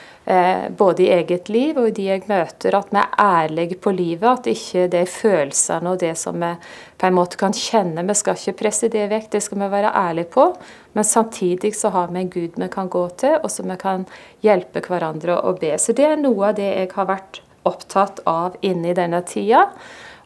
både 0.78 1.02
i 1.02 1.08
eget 1.10 1.48
liv 1.50 1.78
og 1.80 1.88
i 1.88 1.94
de 1.96 2.04
jeg 2.06 2.22
møter, 2.28 2.76
at 2.78 2.92
vi 2.94 3.00
er 3.00 3.16
ærlige 3.18 3.78
på 3.82 3.90
livet. 3.90 4.28
At 4.28 4.46
ikke 4.46 4.84
det 4.92 5.00
er 5.00 5.10
følelsene 5.10 5.90
og 5.90 5.98
det 5.98 6.12
som 6.18 6.38
vi 6.38 6.52
på 6.98 7.08
en 7.08 7.16
måte 7.16 7.40
kan 7.40 7.54
kjenne. 7.56 8.04
Vi 8.06 8.14
skal 8.14 8.38
ikke 8.38 8.60
presse 8.60 8.90
det 8.92 9.08
vekk, 9.10 9.30
det 9.32 9.42
skal 9.42 9.58
vi 9.64 9.70
være 9.72 9.90
ærlige 9.98 10.30
på. 10.30 10.46
Men 10.94 11.04
samtidig 11.04 11.74
så 11.74 11.90
har 11.90 12.12
vi 12.12 12.20
en 12.20 12.30
Gud 12.30 12.60
vi 12.60 12.68
kan 12.68 12.88
gå 12.88 13.08
til, 13.18 13.38
og 13.42 13.50
som 13.50 13.70
vi 13.70 13.78
kan 13.80 14.06
hjelpe 14.46 14.84
hverandre 14.86 15.40
å 15.42 15.56
be. 15.58 15.74
Så 15.78 15.96
det 15.96 16.06
er 16.06 16.20
noe 16.20 16.52
av 16.52 16.56
det 16.60 16.70
jeg 16.70 16.94
har 16.94 17.10
vært 17.10 17.42
opptatt 17.64 18.22
av 18.26 18.56
inni 18.62 18.94
denne 18.94 19.22
tida 19.26 19.68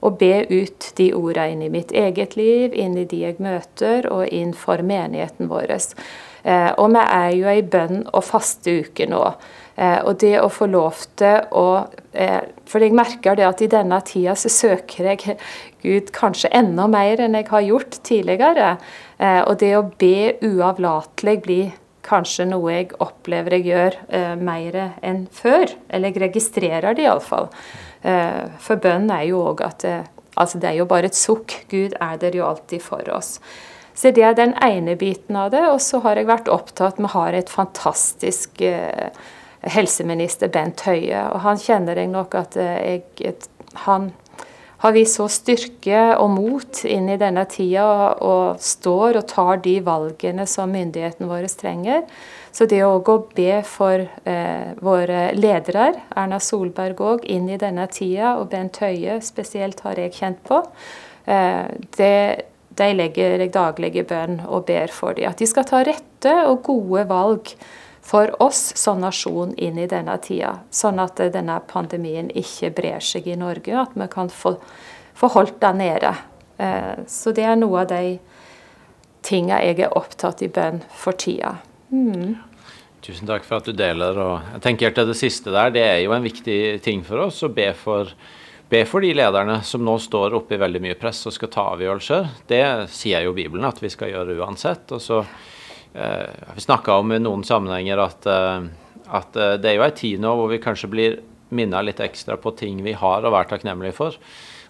Å 0.01 0.11
be 0.13 0.45
ut 0.49 0.93
de 0.97 1.07
ordene 1.17 1.55
inn 1.55 1.63
i 1.65 1.71
mitt 1.73 1.93
eget 1.97 2.37
liv, 2.37 2.75
inn 2.77 2.99
i 3.01 3.07
de 3.09 3.23
jeg 3.23 3.39
møter, 3.43 4.07
og 4.13 4.29
inn 4.29 4.53
for 4.55 4.85
menigheten 4.85 5.49
vår. 5.49 5.73
Eh, 6.45 6.69
og 6.77 6.93
vi 6.93 7.03
er 7.03 7.31
jo 7.35 7.49
i 7.51 7.63
bønn 7.65 8.03
og 8.13 8.27
faste 8.29 8.77
uke 8.85 9.09
nå. 9.09 9.23
Eh, 9.77 10.01
og 10.03 10.19
det 10.23 10.35
å 10.41 10.51
få 10.53 10.69
lov 10.73 11.05
til 11.21 11.47
å 11.53 11.67
eh, 12.17 12.43
For 12.67 12.83
jeg 12.83 12.97
merker 12.97 13.37
det 13.37 13.47
at 13.47 13.61
i 13.63 13.71
denne 13.71 14.01
tida 14.03 14.35
så 14.35 14.51
søker 14.51 15.13
jeg 15.13 15.39
Gud 15.85 16.13
kanskje 16.17 16.51
enda 16.57 16.89
mer 16.91 17.23
enn 17.23 17.37
jeg 17.39 17.51
har 17.53 17.63
gjort 17.63 18.01
tidligere. 18.03 18.77
Og 19.47 19.53
det 19.61 19.69
å 19.79 19.85
be 20.01 20.33
uavlatelig 20.43 21.35
blir 21.45 21.69
kanskje 22.07 22.49
noe 22.51 22.73
jeg 22.73 22.89
opplever 22.99 23.55
jeg 23.55 23.69
gjør 23.69 23.95
mer 24.43 24.81
enn 25.07 25.29
før. 25.31 25.71
Eller 25.87 26.11
jeg 26.11 26.25
registrerer 26.25 26.99
det 26.99 27.07
iallfall. 27.07 27.47
Eh, 28.07 28.45
for 28.63 28.79
bønn 28.83 29.09
er 29.11 29.25
jo 29.31 29.43
òg 29.53 29.65
at 29.67 29.89
eh, 29.89 30.05
Altså, 30.37 30.59
det 30.61 30.69
er 30.69 30.75
jo 30.77 30.85
bare 30.85 31.09
et 31.09 31.17
sukk. 31.17 31.55
Gud 31.71 31.95
er 31.97 32.19
der 32.21 32.35
jo 32.37 32.43
alltid 32.45 32.83
for 32.85 33.07
oss. 33.09 33.39
Så 33.97 34.11
det 34.13 34.21
er 34.21 34.35
den 34.37 34.51
ene 34.61 34.93
biten 35.01 35.33
av 35.41 35.49
det. 35.55 35.63
Og 35.73 35.79
så 35.81 36.03
har 36.05 36.21
jeg 36.21 36.29
vært 36.29 36.51
opptatt 36.53 36.99
med 37.01 37.09
at 37.09 37.15
vi 37.15 37.15
har 37.15 37.37
et 37.39 37.53
fantastisk 37.55 38.61
eh, 38.61 39.17
helseminister, 39.73 40.51
Bent 40.53 40.85
Høie. 40.87 41.27
Og 41.33 41.43
han 41.47 41.61
kjenner 41.61 41.99
jeg 41.99 42.13
nok 42.13 42.35
at 42.39 42.57
jeg 42.57 43.35
Han 43.87 44.13
har 44.79 44.93
vist 44.93 45.17
så 45.19 45.27
styrke 45.33 46.01
og 46.21 46.31
mot 46.37 46.83
inn 46.85 47.09
i 47.09 47.19
denne 47.21 47.47
tida 47.49 47.87
og 48.25 48.61
står 48.63 49.21
og 49.21 49.29
tar 49.31 49.61
de 49.65 49.79
valgene 49.85 50.47
som 50.49 50.73
myndighetene 50.73 51.29
våre 51.31 51.49
trenger. 51.49 52.05
Så 52.53 52.69
det 52.69 52.83
å 52.85 53.01
gå 53.05 53.17
og 53.19 53.33
be 53.37 53.61
for 53.69 54.01
eh, 54.01 54.69
våre 54.85 55.31
ledere, 55.37 55.91
Erna 56.17 56.39
Solberg 56.41 57.01
òg, 57.05 57.25
inn 57.29 57.51
i 57.53 57.59
denne 57.61 57.85
tida, 57.93 58.37
og 58.41 58.49
Bent 58.53 58.81
Høie 58.81 59.19
spesielt 59.25 59.83
har 59.85 60.01
jeg 60.01 60.15
kjent 60.17 60.41
på, 60.47 60.63
eh, 61.29 61.67
det, 61.99 62.15
de 62.77 62.93
legger 62.97 63.37
jeg 63.45 63.53
daglig 63.53 64.07
bønn 64.09 64.41
og 64.47 64.65
ber 64.69 64.93
for 64.93 65.17
dem. 65.17 65.29
At 65.29 65.41
de 65.41 65.49
skal 65.49 65.69
ta 65.69 65.83
rette 65.85 66.33
og 66.47 66.63
gode 66.69 67.05
valg 67.11 67.53
for 68.07 68.43
oss 68.43 68.77
som 68.79 69.01
nasjon 69.03 69.55
inn 69.59 69.79
i 69.83 69.89
denne 69.91 70.15
tida. 70.23 70.53
Sånn 70.71 71.01
at 71.03 71.19
denne 71.35 71.59
pandemien 71.67 72.29
ikke 72.31 72.71
brer 72.77 73.03
seg 73.03 73.27
i 73.27 73.39
Norge, 73.39 73.75
at 73.75 73.97
vi 73.99 74.07
kan 74.13 74.31
få, 74.31 74.55
få 75.19 75.31
holdt 75.35 75.59
den 75.65 75.81
nede. 75.83 76.13
Eh, 76.63 77.03
så 77.11 77.35
det 77.35 77.49
er 77.49 77.59
noe 77.59 77.83
av 77.83 77.91
de 77.91 78.19
tinga 79.27 79.59
jeg 79.65 79.81
er 79.83 79.97
opptatt 79.99 80.45
i 80.47 80.51
bønn 80.55 80.85
for 80.95 81.19
tida. 81.19 81.57
Mm. 81.91 82.37
Tusen 83.03 83.27
takk 83.27 83.43
for 83.47 83.59
at 83.59 83.67
du 83.67 83.75
deler. 83.75 84.15
og 84.23 84.55
jeg 84.55 84.63
tenker 84.63 84.95
til 84.95 85.11
Det 85.11 85.19
siste 85.19 85.51
der, 85.51 85.75
det 85.75 85.83
er 85.83 86.01
jo 86.05 86.15
en 86.15 86.27
viktig 86.27 86.61
ting 86.87 87.03
for 87.07 87.27
oss 87.27 87.43
å 87.43 87.51
be 87.51 87.73
for, 87.75 88.15
be 88.71 88.85
for 88.87 89.03
de 89.03 89.13
lederne 89.19 89.59
som 89.67 89.83
nå 89.83 89.99
står 89.99 90.39
oppe 90.39 90.55
i 90.55 90.63
veldig 90.63 90.85
mye 90.87 90.99
press 90.99 91.27
og 91.27 91.35
skal 91.35 91.51
ta 91.51 91.67
avgjørelser. 91.75 92.33
Det 92.47 92.65
sier 92.95 93.27
jo 93.27 93.35
Bibelen 93.35 93.67
at 93.67 93.83
vi 93.83 93.91
skal 93.91 94.15
gjøre 94.15 94.39
uansett. 94.39 94.95
og 94.95 95.03
så 95.03 95.25
eh, 95.27 95.56
Vi 96.55 96.61
snakka 96.61 96.99
om 97.01 97.13
i 97.13 97.21
noen 97.23 97.45
sammenhenger 97.45 98.03
at, 98.05 98.27
eh, 98.29 98.67
at 99.07 99.37
eh, 99.37 99.55
det 99.61 99.71
er 99.71 99.79
jo 99.79 99.87
ei 99.87 99.95
tid 99.97 100.21
nå 100.21 100.35
hvor 100.37 100.53
vi 100.53 100.61
kanskje 100.61 100.93
blir 100.93 101.17
minna 101.57 101.81
litt 101.85 102.03
ekstra 102.03 102.37
på 102.37 102.53
ting 102.59 102.83
vi 102.85 102.97
har 102.99 103.25
å 103.25 103.33
være 103.33 103.55
takknemlige 103.55 103.97
for. 103.97 104.19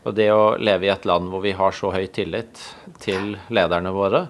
Og 0.07 0.15
det 0.15 0.29
å 0.31 0.55
leve 0.63 0.87
i 0.87 0.93
et 0.93 1.07
land 1.09 1.33
hvor 1.33 1.43
vi 1.43 1.57
har 1.59 1.75
så 1.75 1.91
høy 1.91 2.07
tillit 2.15 2.61
til 3.03 3.35
lederne 3.51 3.91
våre, 3.95 4.29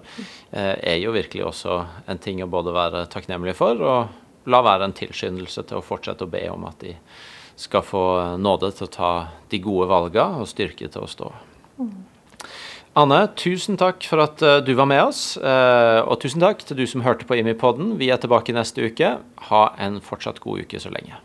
eh, 0.50 0.72
er 0.94 1.00
jo 1.02 1.12
virkelig 1.12 1.44
også 1.50 1.80
en 2.08 2.22
ting 2.22 2.40
å 2.40 2.48
både 2.48 2.72
være 2.72 3.06
takknemlig 3.12 3.56
for 3.58 3.82
og 3.82 4.48
la 4.48 4.62
være 4.62 4.88
en 4.88 4.96
tilskyndelse 4.96 5.66
til 5.66 5.80
å 5.80 5.84
fortsette 5.84 6.24
å 6.24 6.32
be 6.32 6.46
om 6.48 6.64
at 6.68 6.80
de 6.80 6.94
skal 7.60 7.84
få 7.84 8.04
nåde 8.40 8.70
til 8.76 8.86
å 8.86 8.92
ta 8.92 9.14
de 9.50 9.60
gode 9.64 9.88
valgene 9.90 10.40
og 10.40 10.48
styrke 10.48 10.88
til 10.88 11.04
å 11.04 11.10
stå. 11.10 11.32
Anne, 12.96 13.26
tusen 13.36 13.76
takk 13.76 14.06
for 14.08 14.22
at 14.24 14.40
eh, 14.40 14.62
du 14.64 14.72
var 14.78 14.88
med 14.88 15.02
oss. 15.04 15.36
Eh, 15.36 16.00
og 16.00 16.16
tusen 16.22 16.40
takk 16.40 16.64
til 16.64 16.78
du 16.80 16.86
som 16.88 17.04
hørte 17.04 17.28
på 17.28 17.36
Imi-podden. 17.36 17.98
Vi 18.00 18.08
er 18.08 18.22
tilbake 18.22 18.56
neste 18.56 18.88
uke. 18.88 19.18
Ha 19.50 19.64
en 19.84 20.00
fortsatt 20.00 20.40
god 20.40 20.64
uke 20.64 20.80
så 20.80 20.92
lenge. 20.94 21.20